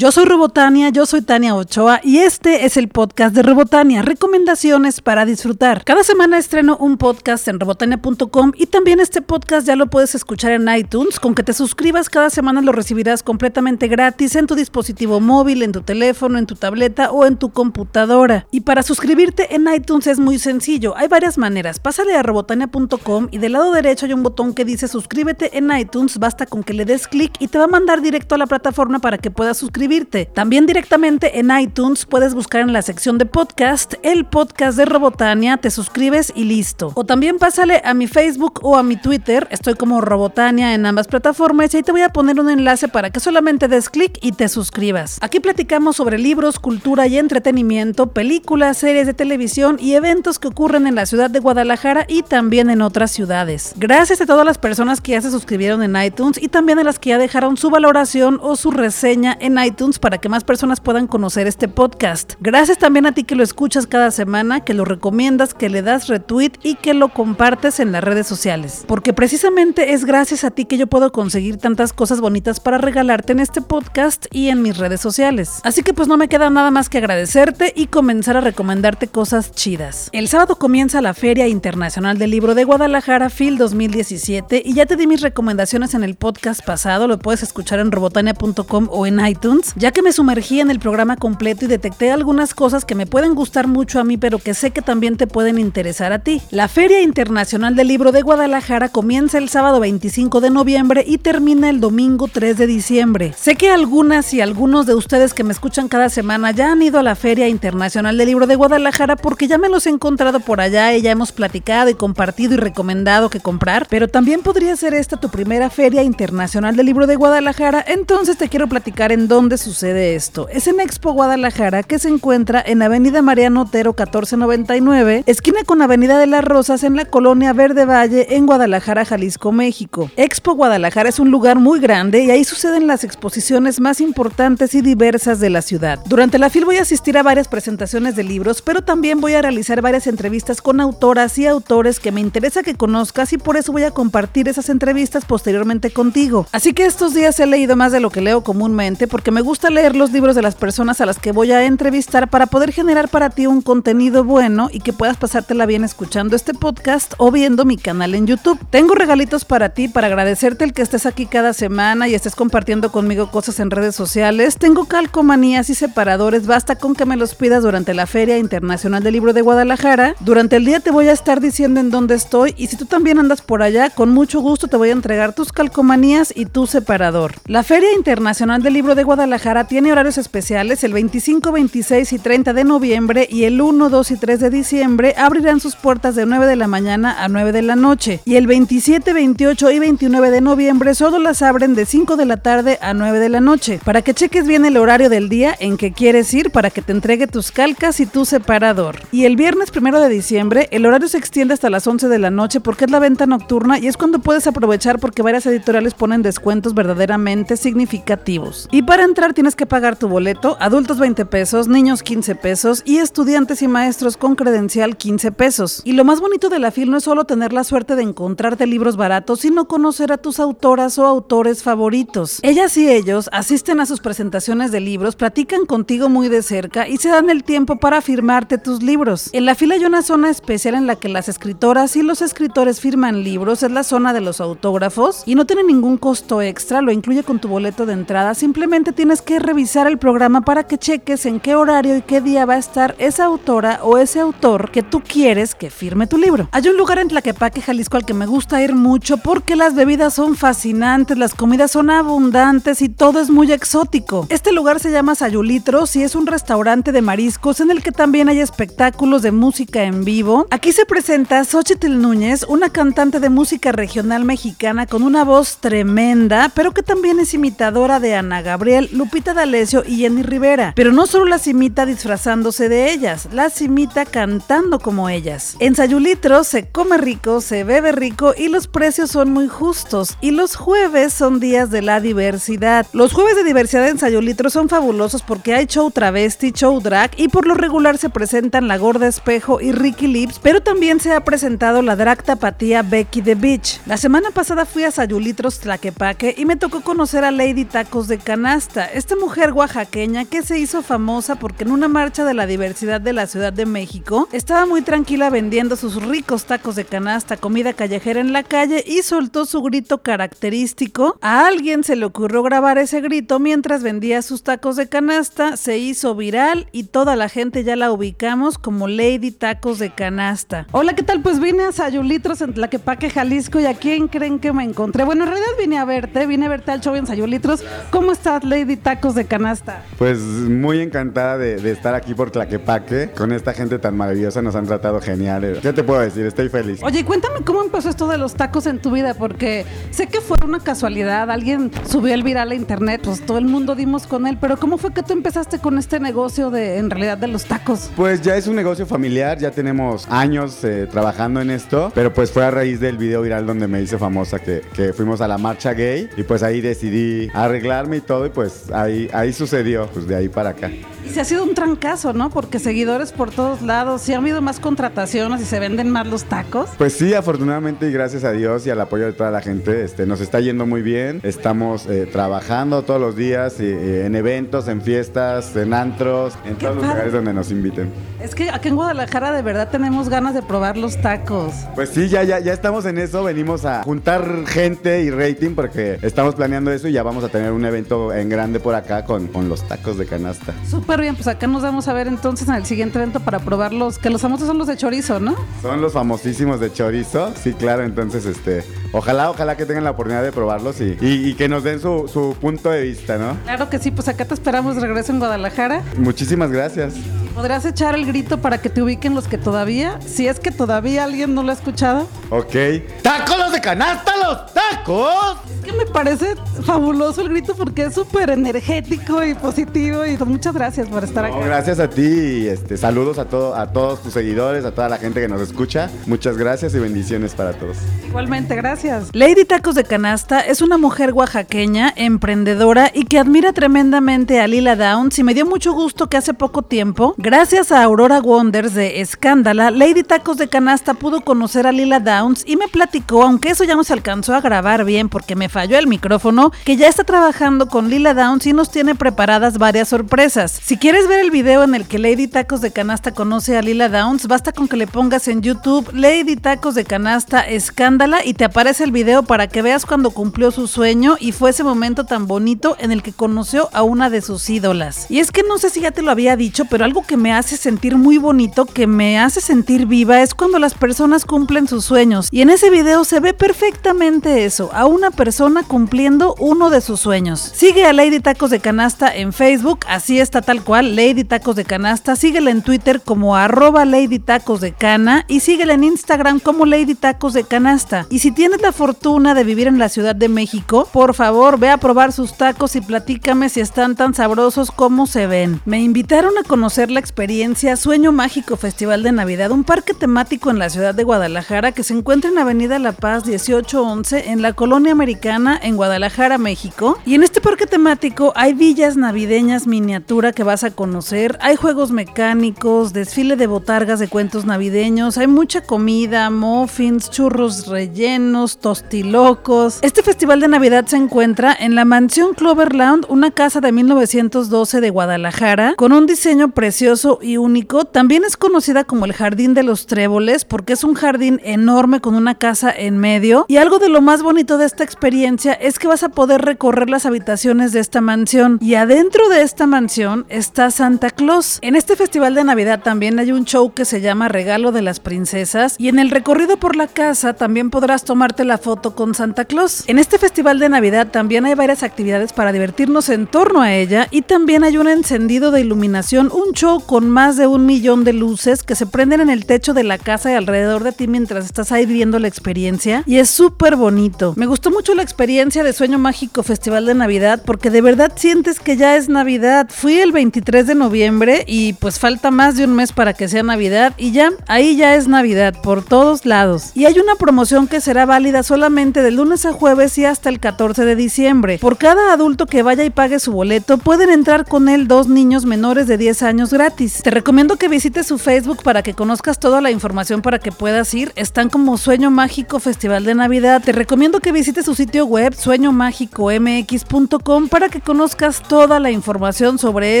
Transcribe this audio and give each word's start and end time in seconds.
Yo 0.00 0.10
soy 0.10 0.24
Robotania, 0.24 0.88
yo 0.88 1.04
soy 1.04 1.20
Tania 1.20 1.54
Ochoa 1.54 2.00
y 2.02 2.20
este 2.20 2.64
es 2.64 2.78
el 2.78 2.88
podcast 2.88 3.34
de 3.34 3.42
Robotania, 3.42 4.00
recomendaciones 4.00 5.02
para 5.02 5.26
disfrutar. 5.26 5.84
Cada 5.84 6.04
semana 6.04 6.38
estreno 6.38 6.78
un 6.78 6.96
podcast 6.96 7.46
en 7.48 7.60
robotania.com 7.60 8.52
y 8.56 8.64
también 8.64 8.98
este 8.98 9.20
podcast 9.20 9.66
ya 9.66 9.76
lo 9.76 9.88
puedes 9.88 10.14
escuchar 10.14 10.52
en 10.52 10.74
iTunes. 10.74 11.20
Con 11.20 11.34
que 11.34 11.42
te 11.42 11.52
suscribas 11.52 12.08
cada 12.08 12.30
semana 12.30 12.62
lo 12.62 12.72
recibirás 12.72 13.22
completamente 13.22 13.88
gratis 13.88 14.36
en 14.36 14.46
tu 14.46 14.54
dispositivo 14.54 15.20
móvil, 15.20 15.62
en 15.62 15.72
tu 15.72 15.82
teléfono, 15.82 16.38
en 16.38 16.46
tu 16.46 16.54
tableta 16.54 17.10
o 17.10 17.26
en 17.26 17.36
tu 17.36 17.50
computadora. 17.50 18.46
Y 18.50 18.62
para 18.62 18.82
suscribirte 18.82 19.54
en 19.54 19.68
iTunes 19.70 20.06
es 20.06 20.18
muy 20.18 20.38
sencillo, 20.38 20.96
hay 20.96 21.08
varias 21.08 21.36
maneras. 21.36 21.78
Pásale 21.78 22.14
a 22.14 22.22
robotania.com 22.22 23.28
y 23.30 23.36
del 23.36 23.52
lado 23.52 23.70
derecho 23.70 24.06
hay 24.06 24.14
un 24.14 24.22
botón 24.22 24.54
que 24.54 24.64
dice 24.64 24.88
suscríbete 24.88 25.58
en 25.58 25.70
iTunes, 25.76 26.18
basta 26.18 26.46
con 26.46 26.62
que 26.62 26.72
le 26.72 26.86
des 26.86 27.06
clic 27.06 27.34
y 27.38 27.48
te 27.48 27.58
va 27.58 27.64
a 27.64 27.68
mandar 27.68 28.00
directo 28.00 28.34
a 28.34 28.38
la 28.38 28.46
plataforma 28.46 29.00
para 29.00 29.18
que 29.18 29.30
puedas 29.30 29.58
suscribirte. 29.58 29.89
También 30.34 30.66
directamente 30.66 31.40
en 31.40 31.50
iTunes 31.50 32.06
puedes 32.06 32.32
buscar 32.32 32.60
en 32.60 32.72
la 32.72 32.80
sección 32.80 33.18
de 33.18 33.26
podcast 33.26 33.94
el 34.04 34.24
podcast 34.24 34.78
de 34.78 34.84
Robotania, 34.84 35.56
te 35.56 35.68
suscribes 35.68 36.32
y 36.36 36.44
listo. 36.44 36.92
O 36.94 37.04
también 37.04 37.38
pásale 37.38 37.82
a 37.84 37.92
mi 37.92 38.06
Facebook 38.06 38.60
o 38.62 38.76
a 38.76 38.84
mi 38.84 38.94
Twitter, 38.94 39.48
estoy 39.50 39.74
como 39.74 40.00
Robotania 40.00 40.74
en 40.74 40.86
ambas 40.86 41.08
plataformas 41.08 41.74
y 41.74 41.78
ahí 41.78 41.82
te 41.82 41.90
voy 41.90 42.02
a 42.02 42.10
poner 42.10 42.38
un 42.38 42.50
enlace 42.50 42.86
para 42.86 43.10
que 43.10 43.18
solamente 43.18 43.66
des 43.66 43.88
clic 43.88 44.16
y 44.22 44.30
te 44.30 44.48
suscribas. 44.48 45.18
Aquí 45.22 45.40
platicamos 45.40 45.96
sobre 45.96 46.18
libros, 46.18 46.60
cultura 46.60 47.08
y 47.08 47.18
entretenimiento, 47.18 48.12
películas, 48.12 48.78
series 48.78 49.08
de 49.08 49.14
televisión 49.14 49.76
y 49.80 49.94
eventos 49.94 50.38
que 50.38 50.46
ocurren 50.46 50.86
en 50.86 50.94
la 50.94 51.06
ciudad 51.06 51.30
de 51.30 51.40
Guadalajara 51.40 52.04
y 52.06 52.22
también 52.22 52.70
en 52.70 52.80
otras 52.80 53.10
ciudades. 53.10 53.74
Gracias 53.76 54.20
a 54.20 54.26
todas 54.26 54.46
las 54.46 54.58
personas 54.58 55.00
que 55.00 55.12
ya 55.12 55.20
se 55.20 55.32
suscribieron 55.32 55.82
en 55.82 56.00
iTunes 56.00 56.40
y 56.40 56.46
también 56.46 56.78
a 56.78 56.84
las 56.84 57.00
que 57.00 57.10
ya 57.10 57.18
dejaron 57.18 57.56
su 57.56 57.70
valoración 57.70 58.38
o 58.40 58.54
su 58.54 58.70
reseña 58.70 59.36
en 59.40 59.58
iTunes 59.58 59.79
para 59.80 60.18
que 60.18 60.28
más 60.28 60.44
personas 60.44 60.78
puedan 60.78 61.06
conocer 61.06 61.46
este 61.46 61.66
podcast. 61.66 62.34
Gracias 62.40 62.76
también 62.76 63.06
a 63.06 63.12
ti 63.12 63.24
que 63.24 63.34
lo 63.34 63.42
escuchas 63.42 63.86
cada 63.86 64.10
semana, 64.10 64.60
que 64.60 64.74
lo 64.74 64.84
recomiendas, 64.84 65.54
que 65.54 65.70
le 65.70 65.80
das 65.80 66.08
retweet 66.08 66.52
y 66.62 66.74
que 66.74 66.92
lo 66.92 67.08
compartes 67.08 67.80
en 67.80 67.90
las 67.90 68.04
redes 68.04 68.26
sociales. 68.26 68.84
Porque 68.86 69.14
precisamente 69.14 69.94
es 69.94 70.04
gracias 70.04 70.44
a 70.44 70.50
ti 70.50 70.66
que 70.66 70.76
yo 70.76 70.86
puedo 70.86 71.12
conseguir 71.12 71.56
tantas 71.56 71.94
cosas 71.94 72.20
bonitas 72.20 72.60
para 72.60 72.76
regalarte 72.76 73.32
en 73.32 73.40
este 73.40 73.62
podcast 73.62 74.26
y 74.30 74.48
en 74.48 74.60
mis 74.60 74.76
redes 74.76 75.00
sociales. 75.00 75.60
Así 75.64 75.82
que 75.82 75.94
pues 75.94 76.08
no 76.08 76.18
me 76.18 76.28
queda 76.28 76.50
nada 76.50 76.70
más 76.70 76.90
que 76.90 76.98
agradecerte 76.98 77.72
y 77.74 77.86
comenzar 77.86 78.36
a 78.36 78.42
recomendarte 78.42 79.08
cosas 79.08 79.52
chidas. 79.52 80.10
El 80.12 80.28
sábado 80.28 80.56
comienza 80.56 81.00
la 81.00 81.14
Feria 81.14 81.48
Internacional 81.48 82.18
del 82.18 82.32
Libro 82.32 82.54
de 82.54 82.64
Guadalajara 82.64 83.30
FIL 83.30 83.56
2017 83.56 84.62
y 84.62 84.74
ya 84.74 84.84
te 84.84 84.96
di 84.96 85.06
mis 85.06 85.22
recomendaciones 85.22 85.94
en 85.94 86.04
el 86.04 86.16
podcast 86.16 86.62
pasado, 86.66 87.08
lo 87.08 87.18
puedes 87.18 87.42
escuchar 87.42 87.78
en 87.78 87.90
robotania.com 87.90 88.88
o 88.90 89.06
en 89.06 89.24
iTunes, 89.26 89.59
ya 89.76 89.92
que 89.92 90.02
me 90.02 90.12
sumergí 90.12 90.60
en 90.60 90.70
el 90.70 90.78
programa 90.78 91.16
completo 91.16 91.64
y 91.64 91.68
detecté 91.68 92.10
algunas 92.10 92.54
cosas 92.54 92.84
que 92.84 92.94
me 92.94 93.06
pueden 93.06 93.34
gustar 93.34 93.66
mucho 93.66 94.00
a 94.00 94.04
mí, 94.04 94.16
pero 94.16 94.38
que 94.38 94.54
sé 94.54 94.70
que 94.70 94.82
también 94.82 95.16
te 95.16 95.26
pueden 95.26 95.58
interesar 95.58 96.12
a 96.12 96.18
ti. 96.20 96.42
La 96.50 96.68
Feria 96.68 97.02
Internacional 97.02 97.76
del 97.76 97.88
Libro 97.88 98.12
de 98.12 98.22
Guadalajara 98.22 98.88
comienza 98.88 99.38
el 99.38 99.48
sábado 99.48 99.80
25 99.80 100.40
de 100.40 100.50
noviembre 100.50 101.04
y 101.06 101.18
termina 101.18 101.70
el 101.70 101.80
domingo 101.80 102.28
3 102.28 102.56
de 102.56 102.66
diciembre. 102.66 103.34
Sé 103.36 103.56
que 103.56 103.70
algunas 103.70 104.32
y 104.34 104.40
algunos 104.40 104.86
de 104.86 104.94
ustedes 104.94 105.34
que 105.34 105.44
me 105.44 105.52
escuchan 105.52 105.88
cada 105.88 106.08
semana 106.08 106.50
ya 106.50 106.72
han 106.72 106.82
ido 106.82 106.98
a 106.98 107.02
la 107.02 107.14
Feria 107.14 107.48
Internacional 107.48 108.16
del 108.16 108.28
Libro 108.28 108.46
de 108.46 108.56
Guadalajara 108.56 109.16
porque 109.16 109.48
ya 109.48 109.58
me 109.58 109.68
los 109.68 109.86
he 109.86 109.90
encontrado 109.90 110.40
por 110.40 110.60
allá 110.60 110.94
y 110.94 111.02
ya 111.02 111.10
hemos 111.10 111.32
platicado 111.32 111.90
y 111.90 111.94
compartido 111.94 112.54
y 112.54 112.56
recomendado 112.56 113.30
que 113.30 113.40
comprar, 113.40 113.86
pero 113.88 114.08
también 114.08 114.42
podría 114.42 114.76
ser 114.76 114.94
esta 114.94 115.18
tu 115.18 115.28
primera 115.28 115.70
Feria 115.70 116.02
Internacional 116.02 116.76
del 116.76 116.86
Libro 116.86 117.06
de 117.06 117.16
Guadalajara, 117.16 117.84
entonces 117.86 118.36
te 118.36 118.48
quiero 118.48 118.68
platicar 118.68 119.12
en 119.12 119.28
dónde 119.28 119.49
sucede 119.56 120.14
esto. 120.14 120.48
Es 120.48 120.66
en 120.66 120.80
Expo 120.80 121.12
Guadalajara 121.12 121.82
que 121.82 121.98
se 121.98 122.08
encuentra 122.08 122.62
en 122.64 122.82
Avenida 122.82 123.22
Mariano 123.22 123.62
Otero 123.62 123.90
1499, 123.90 125.24
esquina 125.26 125.64
con 125.64 125.82
Avenida 125.82 126.18
de 126.18 126.26
las 126.26 126.44
Rosas 126.44 126.84
en 126.84 126.96
la 126.96 127.04
colonia 127.04 127.52
Verde 127.52 127.84
Valle 127.84 128.36
en 128.36 128.46
Guadalajara, 128.46 129.04
Jalisco, 129.04 129.52
México. 129.52 130.10
Expo 130.16 130.54
Guadalajara 130.54 131.08
es 131.08 131.18
un 131.18 131.30
lugar 131.30 131.58
muy 131.58 131.80
grande 131.80 132.24
y 132.24 132.30
ahí 132.30 132.44
suceden 132.44 132.86
las 132.86 133.04
exposiciones 133.04 133.80
más 133.80 134.00
importantes 134.00 134.74
y 134.74 134.80
diversas 134.80 135.40
de 135.40 135.50
la 135.50 135.62
ciudad. 135.62 135.98
Durante 136.06 136.38
la 136.38 136.50
FIL 136.50 136.64
voy 136.64 136.76
a 136.76 136.82
asistir 136.82 137.18
a 137.18 137.22
varias 137.22 137.48
presentaciones 137.48 138.16
de 138.16 138.24
libros, 138.24 138.62
pero 138.62 138.82
también 138.82 139.20
voy 139.20 139.34
a 139.34 139.42
realizar 139.42 139.82
varias 139.82 140.06
entrevistas 140.06 140.62
con 140.62 140.80
autoras 140.80 141.38
y 141.38 141.46
autores 141.46 142.00
que 142.00 142.12
me 142.12 142.20
interesa 142.20 142.62
que 142.62 142.74
conozcas 142.74 143.32
y 143.32 143.38
por 143.38 143.56
eso 143.56 143.72
voy 143.72 143.84
a 143.84 143.90
compartir 143.90 144.48
esas 144.48 144.68
entrevistas 144.68 145.24
posteriormente 145.24 145.90
contigo. 145.90 146.46
Así 146.52 146.72
que 146.72 146.86
estos 146.86 147.14
días 147.14 147.38
he 147.40 147.46
leído 147.46 147.76
más 147.76 147.92
de 147.92 148.00
lo 148.00 148.10
que 148.10 148.20
leo 148.20 148.42
comúnmente 148.42 149.06
porque 149.06 149.30
me 149.30 149.39
gusta 149.42 149.70
leer 149.70 149.96
los 149.96 150.12
libros 150.12 150.34
de 150.34 150.42
las 150.42 150.54
personas 150.54 151.00
a 151.00 151.06
las 151.06 151.18
que 151.18 151.32
voy 151.32 151.52
a 151.52 151.64
entrevistar 151.64 152.28
para 152.28 152.46
poder 152.46 152.72
generar 152.72 153.08
para 153.08 153.30
ti 153.30 153.46
un 153.46 153.62
contenido 153.62 154.24
bueno 154.24 154.68
y 154.72 154.80
que 154.80 154.92
puedas 154.92 155.16
pasártela 155.16 155.66
bien 155.66 155.84
escuchando 155.84 156.36
este 156.36 156.52
podcast 156.52 157.14
o 157.16 157.30
viendo 157.30 157.64
mi 157.64 157.76
canal 157.76 158.14
en 158.14 158.26
YouTube. 158.26 158.58
Tengo 158.70 158.94
regalitos 158.94 159.44
para 159.44 159.70
ti 159.70 159.88
para 159.88 160.08
agradecerte 160.08 160.64
el 160.64 160.72
que 160.72 160.82
estés 160.82 161.06
aquí 161.06 161.26
cada 161.26 161.52
semana 161.52 162.08
y 162.08 162.14
estés 162.14 162.34
compartiendo 162.34 162.92
conmigo 162.92 163.30
cosas 163.30 163.60
en 163.60 163.70
redes 163.70 163.94
sociales. 163.94 164.56
Tengo 164.58 164.84
calcomanías 164.84 165.70
y 165.70 165.74
separadores, 165.74 166.46
basta 166.46 166.76
con 166.76 166.94
que 166.94 167.06
me 167.06 167.16
los 167.16 167.34
pidas 167.34 167.62
durante 167.62 167.94
la 167.94 168.06
Feria 168.06 168.36
Internacional 168.36 169.02
del 169.02 169.14
Libro 169.14 169.32
de 169.32 169.42
Guadalajara. 169.42 170.16
Durante 170.20 170.56
el 170.56 170.64
día 170.64 170.80
te 170.80 170.90
voy 170.90 171.08
a 171.08 171.12
estar 171.12 171.40
diciendo 171.40 171.80
en 171.80 171.90
dónde 171.90 172.14
estoy 172.14 172.54
y 172.58 172.66
si 172.66 172.76
tú 172.76 172.84
también 172.84 173.18
andas 173.18 173.42
por 173.42 173.62
allá, 173.62 173.90
con 173.90 174.10
mucho 174.10 174.40
gusto 174.40 174.68
te 174.68 174.76
voy 174.76 174.90
a 174.90 174.92
entregar 174.92 175.34
tus 175.34 175.52
calcomanías 175.52 176.32
y 176.36 176.46
tu 176.46 176.66
separador. 176.66 177.34
La 177.46 177.62
Feria 177.62 177.92
Internacional 177.94 178.62
del 178.62 178.74
Libro 178.74 178.94
de 178.94 179.04
Guadalajara 179.04 179.29
tiene 179.68 179.92
horarios 179.92 180.18
especiales 180.18 180.82
el 180.82 180.92
25, 180.92 181.52
26 181.52 182.12
y 182.12 182.18
30 182.18 182.52
de 182.52 182.64
noviembre 182.64 183.28
y 183.30 183.44
el 183.44 183.60
1, 183.60 183.88
2 183.88 184.10
y 184.10 184.16
3 184.16 184.40
de 184.40 184.50
diciembre 184.50 185.14
abrirán 185.16 185.60
sus 185.60 185.76
puertas 185.76 186.16
de 186.16 186.26
9 186.26 186.46
de 186.46 186.56
la 186.56 186.66
mañana 186.66 187.22
a 187.22 187.28
9 187.28 187.52
de 187.52 187.62
la 187.62 187.76
noche 187.76 188.20
y 188.24 188.34
el 188.34 188.46
27, 188.46 189.12
28 189.12 189.70
y 189.70 189.78
29 189.78 190.30
de 190.30 190.40
noviembre 190.40 190.94
solo 190.94 191.18
las 191.18 191.42
abren 191.42 191.74
de 191.74 191.86
5 191.86 192.16
de 192.16 192.26
la 192.26 192.38
tarde 192.38 192.78
a 192.82 192.92
9 192.92 193.20
de 193.20 193.28
la 193.28 193.40
noche. 193.40 193.80
Para 193.84 194.02
que 194.02 194.14
cheques 194.14 194.46
bien 194.46 194.64
el 194.64 194.76
horario 194.76 195.08
del 195.08 195.28
día 195.28 195.54
en 195.60 195.76
que 195.76 195.92
quieres 195.92 196.34
ir 196.34 196.50
para 196.50 196.70
que 196.70 196.82
te 196.82 196.92
entregue 196.92 197.26
tus 197.28 197.52
calcas 197.52 198.00
y 198.00 198.06
tu 198.06 198.24
separador. 198.24 198.96
Y 199.12 199.26
el 199.26 199.36
viernes 199.36 199.70
1 199.74 200.00
de 200.00 200.08
diciembre 200.08 200.68
el 200.72 200.86
horario 200.86 201.06
se 201.08 201.18
extiende 201.18 201.54
hasta 201.54 201.70
las 201.70 201.86
11 201.86 202.08
de 202.08 202.18
la 202.18 202.30
noche 202.30 202.60
porque 202.60 202.86
es 202.86 202.90
la 202.90 202.98
venta 202.98 203.26
nocturna 203.26 203.78
y 203.78 203.86
es 203.86 203.96
cuando 203.96 204.18
puedes 204.18 204.46
aprovechar 204.46 204.98
porque 204.98 205.22
varias 205.22 205.46
editoriales 205.46 205.94
ponen 205.94 206.22
descuentos 206.22 206.74
verdaderamente 206.74 207.56
significativos. 207.56 208.68
Y 208.72 208.82
para 208.82 209.04
entrar 209.04 209.19
tienes 209.20 209.54
que 209.54 209.66
pagar 209.66 209.96
tu 209.96 210.08
boleto, 210.08 210.56
adultos 210.60 210.98
20 210.98 211.26
pesos, 211.26 211.68
niños 211.68 212.02
15 212.02 212.34
pesos 212.36 212.82
y 212.86 212.98
estudiantes 212.98 213.60
y 213.60 213.68
maestros 213.68 214.16
con 214.16 214.34
credencial 214.34 214.96
15 214.96 215.30
pesos. 215.30 215.82
Y 215.84 215.92
lo 215.92 216.04
más 216.06 216.20
bonito 216.20 216.48
de 216.48 216.58
la 216.58 216.70
FIL 216.70 216.90
no 216.90 216.96
es 216.96 217.04
solo 217.04 217.24
tener 217.24 217.52
la 217.52 217.62
suerte 217.62 217.96
de 217.96 218.02
encontrarte 218.02 218.66
libros 218.66 218.96
baratos, 218.96 219.40
sino 219.40 219.68
conocer 219.68 220.10
a 220.10 220.16
tus 220.16 220.40
autoras 220.40 220.98
o 220.98 221.06
autores 221.06 221.62
favoritos. 221.62 222.40
Ellas 222.42 222.76
y 222.78 222.90
ellos 222.90 223.28
asisten 223.30 223.80
a 223.80 223.86
sus 223.86 224.00
presentaciones 224.00 224.72
de 224.72 224.80
libros, 224.80 225.16
platican 225.16 225.66
contigo 225.66 226.08
muy 226.08 226.28
de 226.28 226.42
cerca 226.42 226.88
y 226.88 226.96
se 226.96 227.10
dan 227.10 227.28
el 227.28 227.44
tiempo 227.44 227.76
para 227.76 228.00
firmarte 228.00 228.56
tus 228.56 228.82
libros. 228.82 229.28
En 229.32 229.44
la 229.44 229.54
FIL 229.54 229.72
hay 229.72 229.84
una 229.84 230.02
zona 230.02 230.30
especial 230.30 230.74
en 230.74 230.86
la 230.86 230.96
que 230.96 231.10
las 231.10 231.28
escritoras 231.28 231.94
y 231.94 232.02
los 232.02 232.22
escritores 232.22 232.80
firman 232.80 233.22
libros, 233.22 233.62
es 233.62 233.70
la 233.70 233.84
zona 233.84 234.14
de 234.14 234.22
los 234.22 234.40
autógrafos 234.40 235.24
y 235.26 235.34
no 235.34 235.44
tiene 235.44 235.62
ningún 235.62 235.98
costo 235.98 236.40
extra, 236.40 236.80
lo 236.80 236.90
incluye 236.90 237.22
con 237.22 237.38
tu 237.38 237.48
boleto 237.48 237.84
de 237.84 237.92
entrada, 237.92 238.34
simplemente 238.34 238.92
tienes 238.92 239.09
que 239.18 239.40
revisar 239.40 239.88
el 239.88 239.98
programa 239.98 240.42
para 240.42 240.62
que 240.64 240.78
cheques 240.78 241.26
en 241.26 241.40
qué 241.40 241.56
horario 241.56 241.96
y 241.96 242.02
qué 242.02 242.20
día 242.20 242.46
va 242.46 242.54
a 242.54 242.58
estar 242.58 242.94
esa 242.98 243.24
autora 243.24 243.80
o 243.82 243.98
ese 243.98 244.20
autor 244.20 244.70
que 244.70 244.82
tú 244.82 245.02
quieres 245.02 245.56
que 245.56 245.68
firme 245.68 246.06
tu 246.06 246.16
libro. 246.16 246.48
Hay 246.52 246.68
un 246.68 246.76
lugar 246.76 247.00
en 247.00 247.08
Tlaquepaque, 247.08 247.60
Jalisco, 247.60 247.96
al 247.96 248.06
que 248.06 248.14
me 248.14 248.26
gusta 248.26 248.62
ir 248.62 248.76
mucho 248.76 249.16
porque 249.16 249.56
las 249.56 249.74
bebidas 249.74 250.14
son 250.14 250.36
fascinantes, 250.36 251.18
las 251.18 251.34
comidas 251.34 251.72
son 251.72 251.90
abundantes 251.90 252.82
y 252.82 252.88
todo 252.88 253.20
es 253.20 253.30
muy 253.30 253.50
exótico. 253.50 254.26
Este 254.28 254.52
lugar 254.52 254.78
se 254.78 254.92
llama 254.92 255.16
Sayulitros 255.16 255.96
y 255.96 256.04
es 256.04 256.14
un 256.14 256.28
restaurante 256.28 256.92
de 256.92 257.02
mariscos 257.02 257.60
en 257.60 257.72
el 257.72 257.82
que 257.82 257.90
también 257.90 258.28
hay 258.28 258.38
espectáculos 258.38 259.22
de 259.22 259.32
música 259.32 259.82
en 259.82 260.04
vivo. 260.04 260.46
Aquí 260.50 260.70
se 260.70 260.86
presenta 260.86 261.44
Xochitl 261.44 262.00
Núñez, 262.00 262.44
una 262.48 262.70
cantante 262.70 263.18
de 263.18 263.30
música 263.30 263.72
regional 263.72 264.24
mexicana 264.24 264.86
con 264.86 265.02
una 265.02 265.24
voz 265.24 265.58
tremenda, 265.58 266.52
pero 266.54 266.72
que 266.72 266.82
también 266.82 267.18
es 267.18 267.34
imitadora 267.34 267.98
de 267.98 268.14
Ana 268.14 268.42
Gabriel, 268.42 268.90
Lupita 269.00 269.32
D'Alessio 269.32 269.82
y 269.86 269.96
Jenny 269.96 270.22
Rivera. 270.22 270.74
Pero 270.76 270.92
no 270.92 271.06
solo 271.06 271.24
las 271.24 271.46
imita 271.46 271.86
disfrazándose 271.86 272.68
de 272.68 272.92
ellas, 272.92 273.28
las 273.32 273.62
imita 273.62 274.04
cantando 274.04 274.78
como 274.78 275.08
ellas. 275.08 275.56
En 275.58 275.74
Sayulitro 275.74 276.44
se 276.44 276.68
come 276.68 276.98
rico, 276.98 277.40
se 277.40 277.64
bebe 277.64 277.92
rico 277.92 278.34
y 278.36 278.48
los 278.48 278.68
precios 278.68 279.10
son 279.10 279.32
muy 279.32 279.48
justos. 279.48 280.18
Y 280.20 280.32
los 280.32 280.54
jueves 280.54 281.14
son 281.14 281.40
días 281.40 281.70
de 281.70 281.80
la 281.80 282.00
diversidad. 282.00 282.86
Los 282.92 283.14
jueves 283.14 283.36
de 283.36 283.44
diversidad 283.44 283.88
en 283.88 283.96
Sayulitro 283.96 284.50
son 284.50 284.68
fabulosos 284.68 285.22
porque 285.22 285.54
hay 285.54 285.64
show 285.64 285.90
travesti, 285.90 286.52
show 286.52 286.78
drag 286.78 287.12
y 287.16 287.28
por 287.28 287.46
lo 287.46 287.54
regular 287.54 287.96
se 287.96 288.10
presentan 288.10 288.68
La 288.68 288.76
Gorda 288.76 289.08
Espejo 289.08 289.62
y 289.62 289.72
Ricky 289.72 290.08
Lips, 290.08 290.38
pero 290.42 290.60
también 290.60 291.00
se 291.00 291.14
ha 291.14 291.24
presentado 291.24 291.80
la 291.80 291.96
drag 291.96 292.22
tapatía 292.22 292.82
Becky 292.82 293.22
the 293.22 293.34
Beach. 293.34 293.80
La 293.86 293.96
semana 293.96 294.30
pasada 294.30 294.66
fui 294.66 294.84
a 294.84 294.90
Sayulitros 294.90 295.60
Tlaquepaque 295.60 296.34
y 296.36 296.44
me 296.44 296.56
tocó 296.56 296.82
conocer 296.82 297.24
a 297.24 297.30
Lady 297.30 297.64
Tacos 297.64 298.06
de 298.06 298.18
Canasta. 298.18 298.89
Esta 298.94 299.16
mujer 299.16 299.52
oaxaqueña 299.52 300.24
que 300.24 300.42
se 300.42 300.58
hizo 300.58 300.82
famosa 300.82 301.36
porque 301.36 301.64
en 301.64 301.70
una 301.70 301.88
marcha 301.88 302.24
de 302.24 302.34
la 302.34 302.46
diversidad 302.46 303.00
de 303.00 303.12
la 303.12 303.26
Ciudad 303.26 303.52
de 303.52 303.66
México 303.66 304.28
estaba 304.32 304.66
muy 304.66 304.82
tranquila 304.82 305.30
vendiendo 305.30 305.76
sus 305.76 306.02
ricos 306.02 306.44
tacos 306.44 306.76
de 306.76 306.84
canasta, 306.84 307.36
comida 307.36 307.72
callejera 307.72 308.20
en 308.20 308.32
la 308.32 308.42
calle 308.42 308.82
y 308.86 309.02
soltó 309.02 309.46
su 309.46 309.62
grito 309.62 310.02
característico. 310.02 311.18
A 311.20 311.46
alguien 311.46 311.84
se 311.84 311.96
le 311.96 312.04
ocurrió 312.04 312.42
grabar 312.42 312.78
ese 312.78 313.00
grito 313.00 313.38
mientras 313.38 313.82
vendía 313.82 314.22
sus 314.22 314.42
tacos 314.42 314.76
de 314.76 314.88
canasta, 314.88 315.56
se 315.56 315.78
hizo 315.78 316.14
viral 316.14 316.66
y 316.72 316.84
toda 316.84 317.16
la 317.16 317.28
gente 317.28 317.64
ya 317.64 317.76
la 317.76 317.92
ubicamos 317.92 318.58
como 318.58 318.88
Lady 318.88 319.30
Tacos 319.30 319.78
de 319.78 319.90
Canasta. 319.90 320.66
Hola, 320.72 320.94
¿qué 320.94 321.02
tal? 321.02 321.22
Pues 321.22 321.40
vine 321.40 321.64
a 321.64 321.72
Sayulitros 321.72 322.40
en 322.40 322.54
Tlaquepaque, 322.54 323.10
Jalisco 323.10 323.60
y 323.60 323.66
a 323.66 323.74
quién 323.74 324.08
creen 324.08 324.38
que 324.38 324.52
me 324.52 324.64
encontré. 324.64 325.04
Bueno, 325.04 325.24
en 325.24 325.30
realidad 325.30 325.52
vine 325.58 325.78
a 325.78 325.84
verte, 325.84 326.26
vine 326.26 326.46
a 326.46 326.48
verte 326.48 326.72
al 326.72 326.80
show 326.80 326.94
en 326.94 327.06
Sayulitros. 327.06 327.64
¿Cómo 327.90 328.12
estás, 328.12 328.44
Lady 328.44 328.69
Tacos 328.76 329.14
de 329.14 329.24
Canasta? 329.24 329.82
Pues 329.98 330.18
muy 330.18 330.80
encantada 330.80 331.38
de, 331.38 331.70
estar 331.70 331.94
aquí 331.94 332.14
por 332.14 332.30
Tlaquepaque. 332.30 333.10
Con 333.16 333.32
esta 333.32 333.52
gente 333.52 333.78
tan 333.78 333.96
maravillosa 333.96 334.42
nos 334.42 334.54
han 334.54 334.66
tratado 334.66 335.00
genial. 335.00 335.58
¿Qué 335.62 335.72
te 335.72 335.84
puedo 335.84 336.00
decir? 336.00 336.26
Estoy 336.26 336.48
feliz. 336.48 336.80
Oye, 336.82 337.04
cuéntame 337.04 337.40
cómo 337.44 337.62
empezó 337.62 337.88
esto 337.88 338.08
de 338.08 338.18
los 338.18 338.34
tacos 338.34 338.66
en 338.66 338.80
tu 338.80 338.90
vida, 338.90 339.14
porque 339.14 339.64
sé 339.90 340.06
que 340.06 340.20
fue 340.20 340.36
una 340.44 340.60
casualidad. 340.60 341.30
Alguien 341.30 341.70
subió 341.88 342.14
el 342.14 342.22
viral 342.22 342.50
a 342.50 342.54
internet, 342.54 343.02
pues 343.04 343.24
todo 343.24 343.38
el 343.38 343.46
mundo 343.46 343.74
dimos 343.74 344.06
con 344.06 344.26
él. 344.26 344.38
Pero 344.40 344.56
¿cómo 344.56 344.78
fue 344.78 344.92
que 344.92 345.02
tú 345.02 345.12
empezaste 345.12 345.58
con 345.58 345.78
este 345.78 346.00
negocio 346.00 346.50
de, 346.50 346.78
en 346.78 346.90
realidad, 346.90 347.18
de 347.18 347.28
los 347.28 347.44
tacos? 347.44 347.90
Pues 347.96 348.22
ya 348.22 348.36
es 348.36 348.46
un 348.46 348.56
negocio 348.56 348.86
familiar, 348.86 349.38
ya 349.38 349.50
tenemos 349.50 350.06
años 350.08 350.62
eh, 350.64 350.86
trabajando 350.90 351.40
en 351.40 351.50
esto, 351.50 351.92
pero 351.94 352.12
pues 352.12 352.30
fue 352.30 352.44
a 352.44 352.50
raíz 352.50 352.80
del 352.80 352.96
video 352.96 353.22
viral 353.22 353.46
donde 353.46 353.68
me 353.68 353.80
hice 353.82 353.98
famosa 353.98 354.38
que, 354.38 354.62
que 354.74 354.92
fuimos 354.92 355.20
a 355.20 355.28
la 355.28 355.38
marcha 355.38 355.72
gay 355.72 356.08
y 356.16 356.22
pues 356.22 356.42
ahí 356.42 356.60
decidí 356.60 357.28
arreglarme 357.34 357.98
y 357.98 358.00
todo 358.00 358.26
y 358.26 358.30
pues 358.30 358.59
ahí, 358.72 359.08
ahí 359.12 359.32
sucedió, 359.32 359.88
pues 359.92 360.06
de 360.06 360.16
ahí 360.16 360.28
para 360.28 360.50
acá. 360.50 360.70
Y 361.04 361.08
se 361.10 361.20
ha 361.20 361.24
sido 361.24 361.44
un 361.44 361.54
trancazo, 361.54 362.12
¿no? 362.12 362.30
Porque 362.30 362.58
seguidores 362.58 363.12
por 363.12 363.30
todos 363.30 363.62
lados, 363.62 364.02
¿sí 364.02 364.12
ha 364.12 364.18
habido 364.18 364.42
más 364.42 364.60
contrataciones 364.60 365.40
y 365.40 365.44
se 365.44 365.58
venden 365.58 365.90
más 365.90 366.06
los 366.06 366.24
tacos? 366.24 366.70
Pues 366.78 366.92
sí, 366.92 367.14
afortunadamente 367.14 367.88
y 367.88 367.92
gracias 367.92 368.24
a 368.24 368.32
Dios 368.32 368.66
y 368.66 368.70
al 368.70 368.80
apoyo 368.80 369.06
de 369.06 369.12
toda 369.12 369.30
la 369.30 369.40
gente, 369.40 369.84
este, 369.84 370.06
nos 370.06 370.20
está 370.20 370.40
yendo 370.40 370.66
muy 370.66 370.82
bien. 370.82 371.20
Estamos 371.22 371.86
eh, 371.86 372.06
trabajando 372.10 372.82
todos 372.82 373.00
los 373.00 373.16
días 373.16 373.58
en 373.60 374.14
eventos, 374.14 374.68
en 374.68 374.82
fiestas, 374.82 375.56
en 375.56 375.74
antros, 375.74 376.34
en 376.44 376.56
todos 376.56 376.76
los 376.76 376.84
lugares 376.84 377.12
donde 377.12 377.32
nos 377.32 377.50
inviten. 377.50 377.90
Es 378.20 378.34
que 378.34 378.50
aquí 378.50 378.68
en 378.68 378.76
Guadalajara 378.76 379.32
de 379.32 379.42
verdad 379.42 379.70
tenemos 379.70 380.08
ganas 380.08 380.34
de 380.34 380.42
probar 380.42 380.76
los 380.76 381.00
tacos. 381.00 381.54
Pues 381.74 381.88
sí, 381.88 382.08
ya, 382.08 382.22
ya, 382.22 382.38
ya 382.38 382.52
estamos 382.52 382.84
en 382.84 382.98
eso, 382.98 383.24
venimos 383.24 383.64
a 383.64 383.82
juntar 383.82 384.46
gente 384.46 385.02
y 385.02 385.10
rating 385.10 385.54
porque 385.54 385.98
estamos 386.02 386.34
planeando 386.34 386.70
eso 386.70 386.88
y 386.88 386.92
ya 386.92 387.02
vamos 387.02 387.24
a 387.24 387.28
tener 387.28 387.52
un 387.52 387.64
evento 387.64 388.12
en 388.12 388.28
grande 388.28 388.60
por 388.60 388.74
acá 388.74 389.04
con, 389.04 389.28
con 389.28 389.48
los 389.48 389.66
tacos 389.66 389.96
de 389.96 390.06
canasta. 390.06 390.52
Súper 390.90 391.02
bien, 391.02 391.14
pues 391.14 391.28
acá 391.28 391.46
nos 391.46 391.62
vamos 391.62 391.86
a 391.86 391.92
ver 391.92 392.08
entonces 392.08 392.48
en 392.48 392.56
el 392.56 392.66
siguiente 392.66 392.98
evento 392.98 393.20
para 393.20 393.38
probarlos, 393.38 393.96
que 393.96 394.10
los 394.10 394.20
famosos 394.20 394.48
son 394.48 394.58
los 394.58 394.66
de 394.66 394.76
chorizo, 394.76 395.20
¿no? 395.20 395.36
Son 395.62 395.80
los 395.80 395.92
famosísimos 395.92 396.58
de 396.58 396.72
chorizo, 396.72 397.32
sí, 397.40 397.52
claro, 397.52 397.84
entonces 397.84 398.26
este, 398.26 398.64
ojalá, 398.90 399.30
ojalá 399.30 399.56
que 399.56 399.66
tengan 399.66 399.84
la 399.84 399.92
oportunidad 399.92 400.24
de 400.24 400.32
probarlos 400.32 400.80
y, 400.80 400.96
y, 401.00 401.34
que 401.34 401.48
nos 401.48 401.62
den 401.62 401.78
su, 401.78 402.10
su 402.12 402.34
punto 402.40 402.72
de 402.72 402.82
vista, 402.82 403.18
¿no? 403.18 403.36
Claro 403.44 403.70
que 403.70 403.78
sí, 403.78 403.92
pues 403.92 404.08
acá 404.08 404.24
te 404.24 404.34
esperamos 404.34 404.74
de 404.74 404.80
regreso 404.80 405.12
en 405.12 405.20
Guadalajara. 405.20 405.84
Muchísimas 405.96 406.50
gracias. 406.50 406.94
¿Podrás 407.36 407.64
echar 407.64 407.94
el 407.94 408.04
grito 408.04 408.38
para 408.42 408.58
que 408.58 408.68
te 408.68 408.82
ubiquen 408.82 409.14
los 409.14 409.28
que 409.28 409.38
todavía, 409.38 410.00
si 410.04 410.26
es 410.26 410.40
que 410.40 410.50
todavía 410.50 411.04
alguien 411.04 411.36
no 411.36 411.44
lo 411.44 411.50
ha 411.50 411.54
escuchado? 411.54 412.08
Ok. 412.30 412.54
¡Tacos 413.02 413.38
los 413.38 413.49
de 413.60 413.64
canasta, 413.64 414.12
los 414.16 414.52
tacos! 414.52 415.36
Es 415.50 415.64
que 415.64 415.72
me 415.72 415.84
parece 415.86 416.34
fabuloso 416.64 417.20
el 417.20 417.28
grito 417.28 417.54
porque 417.54 417.84
es 417.84 417.94
súper 417.94 418.30
energético 418.30 419.22
y 419.24 419.34
positivo 419.34 420.06
y 420.06 420.16
muchas 420.24 420.54
gracias 420.54 420.88
por 420.88 421.04
estar 421.04 421.24
aquí. 421.24 421.36
gracias 421.44 421.78
a 421.78 421.88
ti 421.88 422.02
y 422.02 422.48
este, 422.48 422.76
saludos 422.76 423.18
a, 423.18 423.26
todo, 423.26 423.54
a 423.54 423.72
todos 423.72 424.02
tus 424.02 424.12
seguidores, 424.12 424.64
a 424.64 424.72
toda 424.72 424.88
la 424.88 424.98
gente 424.98 425.20
que 425.20 425.28
nos 425.28 425.40
escucha. 425.42 425.90
Muchas 426.06 426.36
gracias 426.36 426.74
y 426.74 426.78
bendiciones 426.78 427.34
para 427.34 427.52
todos. 427.52 427.76
Igualmente, 428.06 428.56
gracias. 428.56 429.10
Lady 429.12 429.44
Tacos 429.44 429.74
de 429.74 429.84
Canasta 429.84 430.40
es 430.40 430.62
una 430.62 430.78
mujer 430.78 431.12
oaxaqueña, 431.12 431.92
emprendedora 431.96 432.90
y 432.94 433.04
que 433.04 433.18
admira 433.18 433.52
tremendamente 433.52 434.40
a 434.40 434.46
Lila 434.46 434.76
Downs 434.76 435.18
y 435.18 435.24
me 435.24 435.34
dio 435.34 435.44
mucho 435.44 435.72
gusto 435.72 436.08
que 436.08 436.16
hace 436.16 436.34
poco 436.34 436.62
tiempo 436.62 437.14
Gracias 437.18 437.72
a 437.72 437.82
Aurora 437.82 438.20
Wonders 438.20 438.74
de 438.74 439.00
Escándala, 439.00 439.70
Lady 439.70 440.02
Tacos 440.02 440.38
de 440.38 440.48
Canasta 440.48 440.94
pudo 440.94 441.20
conocer 441.20 441.66
a 441.66 441.72
Lila 441.72 442.00
Downs 442.00 442.44
y 442.46 442.56
me 442.56 442.68
platicó, 442.68 443.24
aunque 443.24 443.49
eso 443.50 443.64
ya 443.64 443.74
no 443.74 443.84
se 443.84 443.92
alcanzó 443.92 444.34
a 444.34 444.40
grabar 444.40 444.84
bien 444.84 445.08
porque 445.08 445.36
me 445.36 445.48
falló 445.48 445.78
el 445.78 445.86
micrófono, 445.86 446.52
que 446.64 446.76
ya 446.76 446.88
está 446.88 447.04
trabajando 447.04 447.68
con 447.68 447.90
Lila 447.90 448.14
Downs 448.14 448.46
y 448.46 448.52
nos 448.52 448.70
tiene 448.70 448.94
preparadas 448.94 449.58
varias 449.58 449.88
sorpresas. 449.88 450.52
Si 450.62 450.76
quieres 450.76 451.08
ver 451.08 451.20
el 451.20 451.30
video 451.30 451.64
en 451.64 451.74
el 451.74 451.86
que 451.86 451.98
Lady 451.98 452.28
Tacos 452.28 452.60
de 452.60 452.72
Canasta 452.72 453.12
conoce 453.12 453.56
a 453.56 453.62
Lila 453.62 453.88
Downs, 453.88 454.26
basta 454.26 454.52
con 454.52 454.68
que 454.68 454.76
le 454.76 454.86
pongas 454.86 455.28
en 455.28 455.42
YouTube 455.42 455.90
Lady 455.92 456.36
Tacos 456.36 456.74
de 456.74 456.84
Canasta 456.84 457.40
Escándala 457.40 458.24
y 458.24 458.34
te 458.34 458.44
aparece 458.44 458.84
el 458.84 458.92
video 458.92 459.22
para 459.24 459.48
que 459.48 459.62
veas 459.62 459.86
cuando 459.86 460.10
cumplió 460.10 460.50
su 460.50 460.66
sueño 460.66 461.16
y 461.18 461.32
fue 461.32 461.50
ese 461.50 461.64
momento 461.64 462.04
tan 462.04 462.26
bonito 462.26 462.76
en 462.78 462.92
el 462.92 463.02
que 463.02 463.12
conoció 463.12 463.68
a 463.72 463.82
una 463.82 464.10
de 464.10 464.22
sus 464.22 464.48
ídolas. 464.48 465.06
Y 465.10 465.18
es 465.18 465.32
que 465.32 465.42
no 465.42 465.58
sé 465.58 465.70
si 465.70 465.80
ya 465.80 465.90
te 465.90 466.02
lo 466.02 466.10
había 466.10 466.36
dicho, 466.36 466.64
pero 466.66 466.84
algo 466.84 467.02
que 467.02 467.16
me 467.16 467.32
hace 467.32 467.56
sentir 467.56 467.96
muy 467.96 468.18
bonito, 468.18 468.66
que 468.66 468.86
me 468.86 469.18
hace 469.18 469.40
sentir 469.40 469.86
viva, 469.86 470.22
es 470.22 470.34
cuando 470.34 470.58
las 470.58 470.74
personas 470.74 471.24
cumplen 471.24 471.68
sus 471.68 471.84
sueños. 471.84 472.28
Y 472.30 472.42
en 472.42 472.50
ese 472.50 472.70
video 472.70 473.04
se 473.04 473.20
ve 473.20 473.34
perfectamente 473.40 474.44
eso, 474.44 474.68
a 474.74 474.84
una 474.84 475.10
persona 475.10 475.62
cumpliendo 475.62 476.34
uno 476.38 476.68
de 476.68 476.82
sus 476.82 477.00
sueños. 477.00 477.40
Sigue 477.40 477.86
a 477.86 477.94
Lady 477.94 478.20
Tacos 478.20 478.50
de 478.50 478.60
Canasta 478.60 479.16
en 479.16 479.32
Facebook, 479.32 479.80
así 479.88 480.20
está 480.20 480.42
tal 480.42 480.62
cual, 480.62 480.94
Lady 480.94 481.24
Tacos 481.24 481.56
de 481.56 481.64
Canasta. 481.64 482.16
Síguela 482.16 482.50
en 482.50 482.60
Twitter 482.60 483.00
como 483.00 483.36
arroba 483.36 483.86
Lady 483.86 484.18
Tacos 484.18 484.60
de 484.60 484.72
Cana 484.72 485.24
y 485.26 485.40
síguela 485.40 485.72
en 485.72 485.84
Instagram 485.84 486.38
como 486.38 486.66
Lady 486.66 486.94
Tacos 486.94 487.32
de 487.32 487.44
Canasta. 487.44 488.06
Y 488.10 488.18
si 488.18 488.30
tienes 488.30 488.60
la 488.60 488.72
fortuna 488.72 489.32
de 489.32 489.42
vivir 489.42 489.68
en 489.68 489.78
la 489.78 489.88
Ciudad 489.88 490.14
de 490.14 490.28
México, 490.28 490.86
por 490.92 491.14
favor 491.14 491.58
ve 491.58 491.70
a 491.70 491.78
probar 491.78 492.12
sus 492.12 492.36
tacos 492.36 492.76
y 492.76 492.82
platícame 492.82 493.48
si 493.48 493.60
están 493.60 493.96
tan 493.96 494.12
sabrosos 494.12 494.70
como 494.70 495.06
se 495.06 495.26
ven. 495.26 495.62
Me 495.64 495.80
invitaron 495.80 496.36
a 496.36 496.46
conocer 496.46 496.90
la 496.90 497.00
experiencia 497.00 497.76
Sueño 497.76 498.12
Mágico 498.12 498.58
Festival 498.58 499.02
de 499.02 499.12
Navidad, 499.12 499.50
un 499.50 499.64
parque 499.64 499.94
temático 499.94 500.50
en 500.50 500.58
la 500.58 500.68
ciudad 500.68 500.94
de 500.94 501.04
Guadalajara 501.04 501.72
que 501.72 501.84
se 501.84 501.94
encuentra 501.94 502.30
en 502.30 502.36
Avenida 502.36 502.78
La 502.78 502.92
Paz 502.92 503.29
1811 503.30 504.30
en 504.30 504.42
la 504.42 504.54
colonia 504.54 504.90
americana 504.90 505.58
en 505.62 505.76
Guadalajara, 505.76 506.36
México. 506.36 506.98
Y 507.06 507.14
en 507.14 507.22
este 507.22 507.40
parque 507.40 507.66
temático 507.66 508.32
hay 508.34 508.54
villas 508.54 508.96
navideñas 508.96 509.68
miniatura 509.68 510.32
que 510.32 510.42
vas 510.42 510.64
a 510.64 510.72
conocer, 510.72 511.38
hay 511.40 511.54
juegos 511.54 511.92
mecánicos, 511.92 512.92
desfile 512.92 513.36
de 513.36 513.46
botargas 513.46 514.00
de 514.00 514.08
cuentos 514.08 514.46
navideños, 514.46 515.16
hay 515.16 515.28
mucha 515.28 515.62
comida, 515.62 516.28
muffins, 516.30 517.08
churros 517.10 517.68
rellenos, 517.68 518.58
tostilocos. 518.58 519.78
Este 519.82 520.02
festival 520.02 520.40
de 520.40 520.48
Navidad 520.48 520.86
se 520.86 520.96
encuentra 520.96 521.56
en 521.58 521.76
la 521.76 521.84
mansión 521.84 522.34
Cloverland, 522.34 523.06
una 523.08 523.30
casa 523.30 523.60
de 523.60 523.70
1912 523.70 524.80
de 524.80 524.90
Guadalajara, 524.90 525.74
con 525.76 525.92
un 525.92 526.06
diseño 526.06 526.50
precioso 526.50 527.20
y 527.22 527.36
único. 527.36 527.84
También 527.84 528.24
es 528.24 528.36
conocida 528.36 528.82
como 528.82 529.04
el 529.04 529.12
Jardín 529.12 529.54
de 529.54 529.62
los 529.62 529.86
Tréboles 529.86 530.44
porque 530.44 530.72
es 530.72 530.82
un 530.82 530.94
jardín 530.94 531.40
enorme 531.44 532.00
con 532.00 532.16
una 532.16 532.34
casa 532.34 532.72
en 532.76 532.98
medio. 532.98 533.19
Y 533.48 533.56
algo 533.56 533.78
de 533.78 533.88
lo 533.88 534.00
más 534.00 534.22
bonito 534.22 534.56
de 534.58 534.66
esta 534.66 534.84
experiencia 534.84 535.52
es 535.52 535.78
que 535.78 535.86
vas 535.86 536.02
a 536.02 536.08
poder 536.08 536.42
recorrer 536.42 536.88
las 536.88 537.06
habitaciones 537.06 537.72
de 537.72 537.80
esta 537.80 538.00
mansión. 538.00 538.58
Y 538.60 538.74
adentro 538.74 539.28
de 539.28 539.42
esta 539.42 539.66
mansión 539.66 540.26
está 540.28 540.70
Santa 540.70 541.10
Claus. 541.10 541.58
En 541.62 541.76
este 541.76 541.96
festival 541.96 542.34
de 542.34 542.44
Navidad 542.44 542.82
también 542.82 543.18
hay 543.18 543.32
un 543.32 543.44
show 543.44 543.72
que 543.72 543.84
se 543.84 544.00
llama 544.00 544.28
Regalo 544.28 544.72
de 544.72 544.82
las 544.82 545.00
Princesas. 545.00 545.76
Y 545.78 545.88
en 545.88 545.98
el 545.98 546.10
recorrido 546.10 546.56
por 546.56 546.76
la 546.76 546.86
casa 546.86 547.34
también 547.34 547.70
podrás 547.70 548.04
tomarte 548.04 548.44
la 548.44 548.58
foto 548.58 548.94
con 548.94 549.14
Santa 549.14 549.44
Claus. 549.44 549.84
En 549.86 549.98
este 549.98 550.18
festival 550.18 550.58
de 550.58 550.68
Navidad 550.68 551.08
también 551.08 551.44
hay 551.44 551.54
varias 551.54 551.82
actividades 551.82 552.32
para 552.32 552.52
divertirnos 552.52 553.08
en 553.10 553.26
torno 553.26 553.60
a 553.60 553.74
ella. 553.74 554.08
Y 554.10 554.22
también 554.22 554.64
hay 554.64 554.78
un 554.78 554.88
encendido 554.88 555.50
de 555.50 555.60
iluminación, 555.60 556.30
un 556.32 556.52
show 556.54 556.80
con 556.80 557.10
más 557.10 557.36
de 557.36 557.46
un 557.46 557.66
millón 557.66 558.04
de 558.04 558.12
luces 558.12 558.62
que 558.62 558.74
se 558.74 558.86
prenden 558.86 559.20
en 559.20 559.30
el 559.30 559.46
techo 559.46 559.74
de 559.74 559.84
la 559.84 559.98
casa 559.98 560.30
y 560.32 560.34
alrededor 560.34 560.84
de 560.84 560.92
ti 560.92 561.06
mientras 561.06 561.44
estás 561.44 561.72
ahí 561.72 561.86
viviendo 561.86 562.18
la 562.18 562.28
experiencia. 562.28 563.02
Y 563.10 563.18
es 563.18 563.28
súper 563.28 563.74
bonito. 563.74 564.34
Me 564.36 564.46
gustó 564.46 564.70
mucho 564.70 564.94
la 564.94 565.02
experiencia 565.02 565.64
de 565.64 565.72
Sueño 565.72 565.98
Mágico 565.98 566.44
Festival 566.44 566.86
de 566.86 566.94
Navidad 566.94 567.42
porque 567.44 567.68
de 567.68 567.82
verdad 567.82 568.12
sientes 568.14 568.60
que 568.60 568.76
ya 568.76 568.94
es 568.94 569.08
Navidad. 569.08 569.66
Fui 569.68 569.98
el 569.98 570.12
23 570.12 570.64
de 570.64 570.76
noviembre 570.76 571.42
y 571.48 571.72
pues 571.72 571.98
falta 571.98 572.30
más 572.30 572.56
de 572.56 572.66
un 572.66 572.74
mes 572.74 572.92
para 572.92 573.12
que 573.12 573.26
sea 573.26 573.42
Navidad 573.42 573.94
y 573.98 574.12
ya, 574.12 574.30
ahí 574.46 574.76
ya 574.76 574.94
es 574.94 575.08
Navidad 575.08 575.56
por 575.60 575.84
todos 575.84 576.24
lados. 576.24 576.70
Y 576.76 576.84
hay 576.84 577.00
una 577.00 577.16
promoción 577.16 577.66
que 577.66 577.80
será 577.80 578.06
válida 578.06 578.44
solamente 578.44 579.02
de 579.02 579.10
lunes 579.10 579.44
a 579.44 579.52
jueves 579.52 579.98
y 579.98 580.04
hasta 580.04 580.28
el 580.28 580.38
14 580.38 580.84
de 580.84 580.94
diciembre. 580.94 581.58
Por 581.58 581.78
cada 581.78 582.12
adulto 582.12 582.46
que 582.46 582.62
vaya 582.62 582.84
y 582.84 582.90
pague 582.90 583.18
su 583.18 583.32
boleto, 583.32 583.78
pueden 583.78 584.10
entrar 584.10 584.44
con 584.44 584.68
él 584.68 584.86
dos 584.86 585.08
niños 585.08 585.46
menores 585.46 585.88
de 585.88 585.98
10 585.98 586.22
años 586.22 586.52
gratis 586.52 587.00
te 587.02 587.10
recomiendo 587.10 587.56
que 587.56 587.66
visites 587.66 588.06
su 588.06 588.18
Facebook 588.18 588.62
para 588.62 588.84
que 588.84 588.94
conozcas 588.94 589.40
toda 589.40 589.60
la 589.60 589.72
información 589.72 590.22
para 590.22 590.38
que 590.38 590.52
puedas 590.52 590.94
ir. 590.94 591.10
Están 591.16 591.50
como 591.50 591.76
Sueño 591.76 592.12
Mágico 592.12 592.60
Festival 592.60 592.99
De 593.04 593.14
Navidad, 593.14 593.62
te 593.64 593.72
recomiendo 593.72 594.20
que 594.20 594.30
visites 594.30 594.66
su 594.66 594.74
sitio 594.74 595.06
web 595.06 595.34
sueñomagicomx.com 595.34 597.48
para 597.48 597.70
que 597.70 597.80
conozcas 597.80 598.42
toda 598.42 598.78
la 598.78 598.90
información 598.90 599.58
sobre 599.58 600.00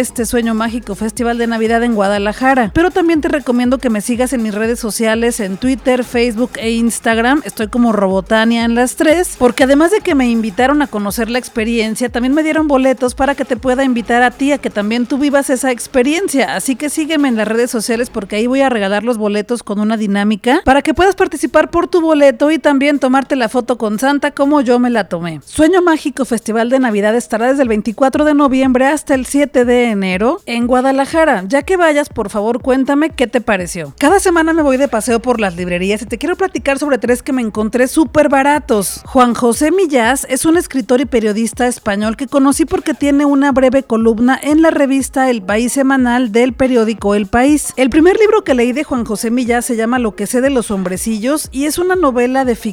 este 0.00 0.26
Sueño 0.26 0.52
Mágico 0.54 0.94
Festival 0.94 1.38
de 1.38 1.46
Navidad 1.46 1.82
en 1.82 1.94
Guadalajara. 1.94 2.72
Pero 2.74 2.90
también 2.90 3.22
te 3.22 3.28
recomiendo 3.28 3.78
que 3.78 3.88
me 3.88 4.02
sigas 4.02 4.34
en 4.34 4.42
mis 4.42 4.54
redes 4.54 4.80
sociales, 4.80 5.40
en 5.40 5.56
Twitter, 5.56 6.04
Facebook 6.04 6.50
e 6.56 6.72
Instagram. 6.72 7.40
Estoy 7.44 7.68
como 7.68 7.92
Robotania 7.92 8.64
en 8.64 8.74
las 8.74 8.96
tres, 8.96 9.36
porque 9.38 9.64
además 9.64 9.92
de 9.92 10.00
que 10.00 10.14
me 10.14 10.28
invitaron 10.28 10.82
a 10.82 10.86
conocer 10.86 11.30
la 11.30 11.38
experiencia, 11.38 12.10
también 12.10 12.34
me 12.34 12.42
dieron 12.42 12.68
boletos 12.68 13.14
para 13.14 13.34
que 13.34 13.46
te 13.46 13.56
pueda 13.56 13.82
invitar 13.82 14.22
a 14.22 14.30
ti 14.30 14.52
a 14.52 14.58
que 14.58 14.68
también 14.68 15.06
tú 15.06 15.16
vivas 15.16 15.48
esa 15.48 15.70
experiencia. 15.70 16.54
Así 16.54 16.76
que 16.76 16.90
sígueme 16.90 17.28
en 17.28 17.36
las 17.36 17.48
redes 17.48 17.70
sociales 17.70 18.10
porque 18.10 18.36
ahí 18.36 18.46
voy 18.46 18.60
a 18.60 18.68
regalar 18.68 19.04
los 19.04 19.16
boletos 19.16 19.62
con 19.62 19.80
una 19.80 19.96
dinámica 19.96 20.60
para 20.66 20.82
que 20.82 20.92
puedas 20.92 21.14
participar 21.14 21.70
por 21.70 21.88
tu 21.88 22.02
boleto 22.02 22.50
y 22.50 22.58
también 22.58 22.89
tomarte 22.98 23.36
la 23.36 23.48
foto 23.48 23.78
con 23.78 23.98
Santa 23.98 24.32
como 24.32 24.60
yo 24.60 24.78
me 24.78 24.90
la 24.90 25.04
tomé. 25.04 25.40
Sueño 25.44 25.82
Mágico 25.82 26.24
Festival 26.24 26.70
de 26.70 26.78
Navidad 26.78 27.14
estará 27.14 27.48
desde 27.48 27.62
el 27.62 27.68
24 27.68 28.24
de 28.24 28.34
noviembre 28.34 28.86
hasta 28.86 29.14
el 29.14 29.26
7 29.26 29.64
de 29.64 29.90
enero 29.90 30.40
en 30.46 30.66
Guadalajara. 30.66 31.44
Ya 31.46 31.62
que 31.62 31.76
vayas, 31.76 32.08
por 32.08 32.30
favor, 32.30 32.60
cuéntame 32.60 33.10
qué 33.10 33.26
te 33.26 33.40
pareció. 33.40 33.94
Cada 33.98 34.18
semana 34.18 34.52
me 34.52 34.62
voy 34.62 34.76
de 34.76 34.88
paseo 34.88 35.20
por 35.20 35.40
las 35.40 35.56
librerías 35.56 36.02
y 36.02 36.06
te 36.06 36.18
quiero 36.18 36.36
platicar 36.36 36.78
sobre 36.78 36.98
tres 36.98 37.22
que 37.22 37.32
me 37.32 37.42
encontré 37.42 37.86
súper 37.86 38.28
baratos. 38.28 39.02
Juan 39.06 39.34
José 39.34 39.70
Millás 39.70 40.26
es 40.28 40.44
un 40.44 40.56
escritor 40.56 41.00
y 41.00 41.04
periodista 41.04 41.66
español 41.66 42.16
que 42.16 42.26
conocí 42.26 42.64
porque 42.64 42.94
tiene 42.94 43.24
una 43.24 43.52
breve 43.52 43.82
columna 43.82 44.38
en 44.42 44.62
la 44.62 44.70
revista 44.70 45.30
El 45.30 45.42
País 45.42 45.72
Semanal 45.72 46.32
del 46.32 46.54
periódico 46.54 47.14
El 47.14 47.26
País. 47.26 47.72
El 47.76 47.90
primer 47.90 48.18
libro 48.18 48.42
que 48.42 48.54
leí 48.54 48.72
de 48.72 48.84
Juan 48.84 49.04
José 49.04 49.30
Millás 49.30 49.66
se 49.66 49.76
llama 49.76 49.98
Lo 49.98 50.16
que 50.16 50.26
sé 50.26 50.40
de 50.40 50.50
los 50.50 50.70
hombrecillos 50.70 51.48
y 51.52 51.66
es 51.66 51.78
una 51.78 51.94
novela 51.94 52.44
de 52.44 52.56
ficción 52.56 52.69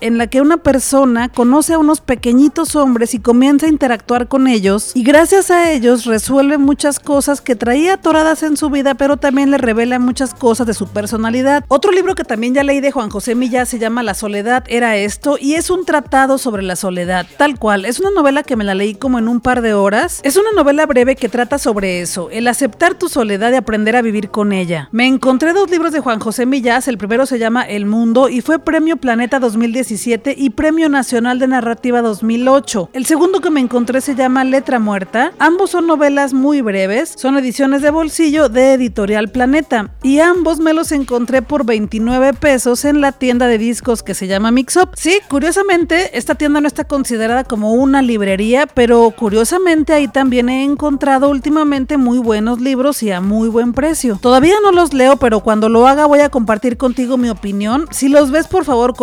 en 0.00 0.18
la 0.18 0.26
que 0.26 0.40
una 0.40 0.58
persona 0.58 1.28
conoce 1.28 1.74
a 1.74 1.78
unos 1.78 2.00
pequeñitos 2.00 2.76
hombres 2.76 3.14
y 3.14 3.18
comienza 3.18 3.66
a 3.66 3.68
interactuar 3.68 4.28
con 4.28 4.48
ellos 4.48 4.92
y 4.94 5.02
gracias 5.02 5.50
a 5.50 5.70
ellos 5.72 6.04
resuelve 6.04 6.58
muchas 6.58 7.00
cosas 7.00 7.40
que 7.40 7.56
traía 7.56 7.94
atoradas 7.94 8.42
en 8.42 8.56
su 8.56 8.70
vida 8.70 8.94
pero 8.94 9.16
también 9.16 9.50
le 9.50 9.58
revela 9.58 9.98
muchas 9.98 10.34
cosas 10.34 10.66
de 10.66 10.74
su 10.74 10.88
personalidad. 10.88 11.64
Otro 11.68 11.92
libro 11.92 12.14
que 12.14 12.24
también 12.24 12.54
ya 12.54 12.62
leí 12.62 12.80
de 12.80 12.92
Juan 12.92 13.10
José 13.10 13.34
Millás 13.34 13.68
se 13.68 13.78
llama 13.78 14.02
La 14.02 14.14
soledad 14.14 14.64
era 14.68 14.96
esto 14.96 15.36
y 15.40 15.54
es 15.54 15.70
un 15.70 15.84
tratado 15.84 16.38
sobre 16.38 16.62
la 16.62 16.76
soledad, 16.76 17.26
tal 17.36 17.58
cual. 17.58 17.84
Es 17.84 17.98
una 18.00 18.10
novela 18.10 18.42
que 18.42 18.56
me 18.56 18.64
la 18.64 18.74
leí 18.74 18.94
como 18.94 19.18
en 19.18 19.28
un 19.28 19.40
par 19.40 19.62
de 19.62 19.74
horas. 19.74 20.20
Es 20.22 20.36
una 20.36 20.52
novela 20.54 20.86
breve 20.86 21.16
que 21.16 21.28
trata 21.28 21.58
sobre 21.58 22.00
eso, 22.00 22.30
el 22.30 22.46
aceptar 22.48 22.94
tu 22.94 23.08
soledad 23.08 23.52
y 23.52 23.56
aprender 23.56 23.96
a 23.96 24.02
vivir 24.02 24.30
con 24.30 24.52
ella. 24.52 24.88
Me 24.92 25.06
encontré 25.06 25.52
dos 25.52 25.70
libros 25.70 25.92
de 25.92 26.00
Juan 26.00 26.20
José 26.20 26.46
Millás, 26.46 26.88
el 26.88 26.98
primero 26.98 27.26
se 27.26 27.38
llama 27.38 27.62
El 27.62 27.86
Mundo 27.86 28.28
y 28.28 28.40
fue 28.40 28.58
Premio 28.58 28.96
Planeta 28.96 29.35
2017 29.40 30.34
y 30.36 30.50
Premio 30.50 30.88
Nacional 30.88 31.38
de 31.38 31.48
Narrativa 31.48 32.02
2008. 32.02 32.90
El 32.92 33.06
segundo 33.06 33.40
que 33.40 33.50
me 33.50 33.60
encontré 33.60 34.00
se 34.00 34.14
llama 34.14 34.44
Letra 34.44 34.78
Muerta. 34.78 35.32
Ambos 35.38 35.70
son 35.70 35.86
novelas 35.86 36.32
muy 36.32 36.60
breves, 36.60 37.14
son 37.16 37.36
ediciones 37.38 37.82
de 37.82 37.90
bolsillo 37.90 38.48
de 38.48 38.74
Editorial 38.74 39.30
Planeta 39.30 39.90
y 40.02 40.20
ambos 40.20 40.58
me 40.58 40.72
los 40.72 40.92
encontré 40.92 41.42
por 41.42 41.64
29 41.64 42.34
pesos 42.34 42.84
en 42.84 43.00
la 43.00 43.12
tienda 43.12 43.46
de 43.46 43.58
discos 43.58 44.02
que 44.02 44.14
se 44.14 44.26
llama 44.26 44.50
Mixup. 44.50 44.90
Sí, 44.96 45.20
curiosamente, 45.28 46.16
esta 46.16 46.34
tienda 46.34 46.60
no 46.60 46.68
está 46.68 46.84
considerada 46.84 47.44
como 47.44 47.72
una 47.72 48.02
librería, 48.02 48.66
pero 48.66 49.10
curiosamente 49.10 49.92
ahí 49.92 50.08
también 50.08 50.48
he 50.48 50.64
encontrado 50.64 51.28
últimamente 51.28 51.96
muy 51.96 52.18
buenos 52.18 52.60
libros 52.60 53.02
y 53.02 53.10
a 53.10 53.20
muy 53.20 53.48
buen 53.48 53.72
precio. 53.72 54.18
Todavía 54.20 54.54
no 54.62 54.72
los 54.72 54.94
leo, 54.94 55.16
pero 55.16 55.40
cuando 55.40 55.68
lo 55.68 55.86
haga 55.86 56.06
voy 56.06 56.20
a 56.20 56.28
compartir 56.28 56.76
contigo 56.76 57.16
mi 57.16 57.28
opinión. 57.28 57.86
Si 57.90 58.08
los 58.08 58.30
ves, 58.30 58.46
por 58.46 58.64
favor, 58.64 58.94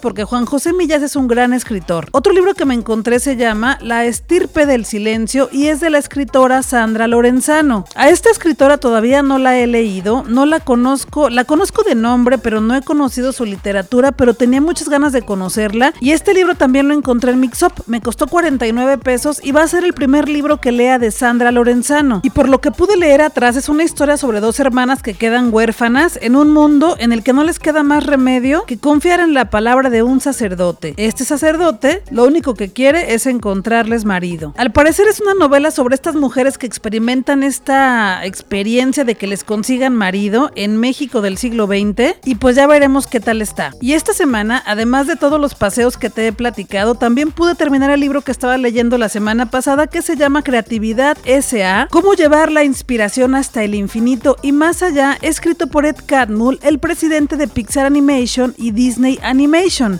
porque 0.00 0.22
Juan 0.22 0.46
José 0.46 0.72
Millas 0.72 1.02
es 1.02 1.16
un 1.16 1.26
gran 1.26 1.52
escritor. 1.52 2.06
Otro 2.12 2.32
libro 2.32 2.54
que 2.54 2.64
me 2.64 2.74
encontré 2.74 3.18
se 3.18 3.36
llama 3.36 3.76
La 3.80 4.04
estirpe 4.04 4.66
del 4.66 4.84
silencio 4.84 5.48
y 5.50 5.66
es 5.66 5.80
de 5.80 5.90
la 5.90 5.98
escritora 5.98 6.62
Sandra 6.62 7.08
Lorenzano. 7.08 7.84
A 7.96 8.08
esta 8.08 8.30
escritora 8.30 8.78
todavía 8.78 9.22
no 9.22 9.38
la 9.38 9.58
he 9.58 9.66
leído, 9.66 10.22
no 10.28 10.46
la 10.46 10.60
conozco, 10.60 11.28
la 11.28 11.44
conozco 11.44 11.82
de 11.82 11.96
nombre, 11.96 12.38
pero 12.38 12.60
no 12.60 12.76
he 12.76 12.82
conocido 12.82 13.32
su 13.32 13.44
literatura, 13.44 14.12
pero 14.12 14.34
tenía 14.34 14.60
muchas 14.60 14.88
ganas 14.88 15.12
de 15.12 15.22
conocerla 15.22 15.92
y 16.00 16.12
este 16.12 16.34
libro 16.34 16.54
también 16.54 16.86
lo 16.86 16.94
encontré 16.94 17.32
en 17.32 17.40
Mixup. 17.40 17.72
Me 17.88 18.00
costó 18.00 18.28
49 18.28 18.98
pesos 18.98 19.40
y 19.42 19.50
va 19.50 19.62
a 19.62 19.68
ser 19.68 19.82
el 19.82 19.92
primer 19.92 20.28
libro 20.28 20.60
que 20.60 20.70
lea 20.70 21.00
de 21.00 21.10
Sandra 21.10 21.50
Lorenzano. 21.50 22.20
Y 22.22 22.30
por 22.30 22.48
lo 22.48 22.60
que 22.60 22.70
pude 22.70 22.96
leer 22.96 23.22
atrás 23.22 23.56
es 23.56 23.68
una 23.68 23.82
historia 23.82 24.16
sobre 24.18 24.38
dos 24.38 24.60
hermanas 24.60 25.02
que 25.02 25.14
quedan 25.14 25.52
huérfanas 25.52 26.16
en 26.22 26.36
un 26.36 26.52
mundo 26.52 26.94
en 27.00 27.12
el 27.12 27.24
que 27.24 27.32
no 27.32 27.42
les 27.42 27.58
queda 27.58 27.82
más 27.82 28.06
remedio 28.06 28.64
que 28.66 28.78
confiar 28.78 29.18
en 29.18 29.34
la 29.34 29.50
palabra 29.50 29.63
de 29.64 30.02
un 30.02 30.20
sacerdote. 30.20 30.92
Este 30.98 31.24
sacerdote 31.24 32.02
lo 32.10 32.24
único 32.24 32.52
que 32.52 32.70
quiere 32.70 33.14
es 33.14 33.24
encontrarles 33.24 34.04
marido. 34.04 34.52
Al 34.58 34.72
parecer 34.72 35.08
es 35.08 35.22
una 35.22 35.32
novela 35.32 35.70
sobre 35.70 35.94
estas 35.94 36.14
mujeres 36.14 36.58
que 36.58 36.66
experimentan 36.66 37.42
esta 37.42 38.26
experiencia 38.26 39.04
de 39.04 39.14
que 39.14 39.26
les 39.26 39.42
consigan 39.42 39.96
marido 39.96 40.50
en 40.54 40.76
México 40.76 41.22
del 41.22 41.38
siglo 41.38 41.66
XX 41.66 42.14
y 42.26 42.34
pues 42.34 42.56
ya 42.56 42.66
veremos 42.66 43.06
qué 43.06 43.20
tal 43.20 43.40
está. 43.40 43.72
Y 43.80 43.94
esta 43.94 44.12
semana, 44.12 44.62
además 44.66 45.06
de 45.06 45.16
todos 45.16 45.40
los 45.40 45.54
paseos 45.54 45.96
que 45.96 46.10
te 46.10 46.26
he 46.26 46.32
platicado, 46.32 46.94
también 46.94 47.32
pude 47.32 47.54
terminar 47.54 47.90
el 47.90 48.00
libro 48.00 48.20
que 48.20 48.32
estaba 48.32 48.58
leyendo 48.58 48.98
la 48.98 49.08
semana 49.08 49.50
pasada 49.50 49.86
que 49.86 50.02
se 50.02 50.16
llama 50.16 50.42
Creatividad 50.42 51.16
S.A. 51.24 51.88
Cómo 51.90 52.12
llevar 52.12 52.52
la 52.52 52.64
inspiración 52.64 53.34
hasta 53.34 53.64
el 53.64 53.74
infinito 53.74 54.36
y 54.42 54.52
más 54.52 54.82
allá, 54.82 55.16
escrito 55.22 55.68
por 55.68 55.86
Ed 55.86 55.96
Catmull, 56.04 56.60
el 56.62 56.78
presidente 56.78 57.38
de 57.38 57.48
Pixar 57.48 57.86
Animation 57.86 58.54
y 58.58 58.72
Disney 58.72 59.18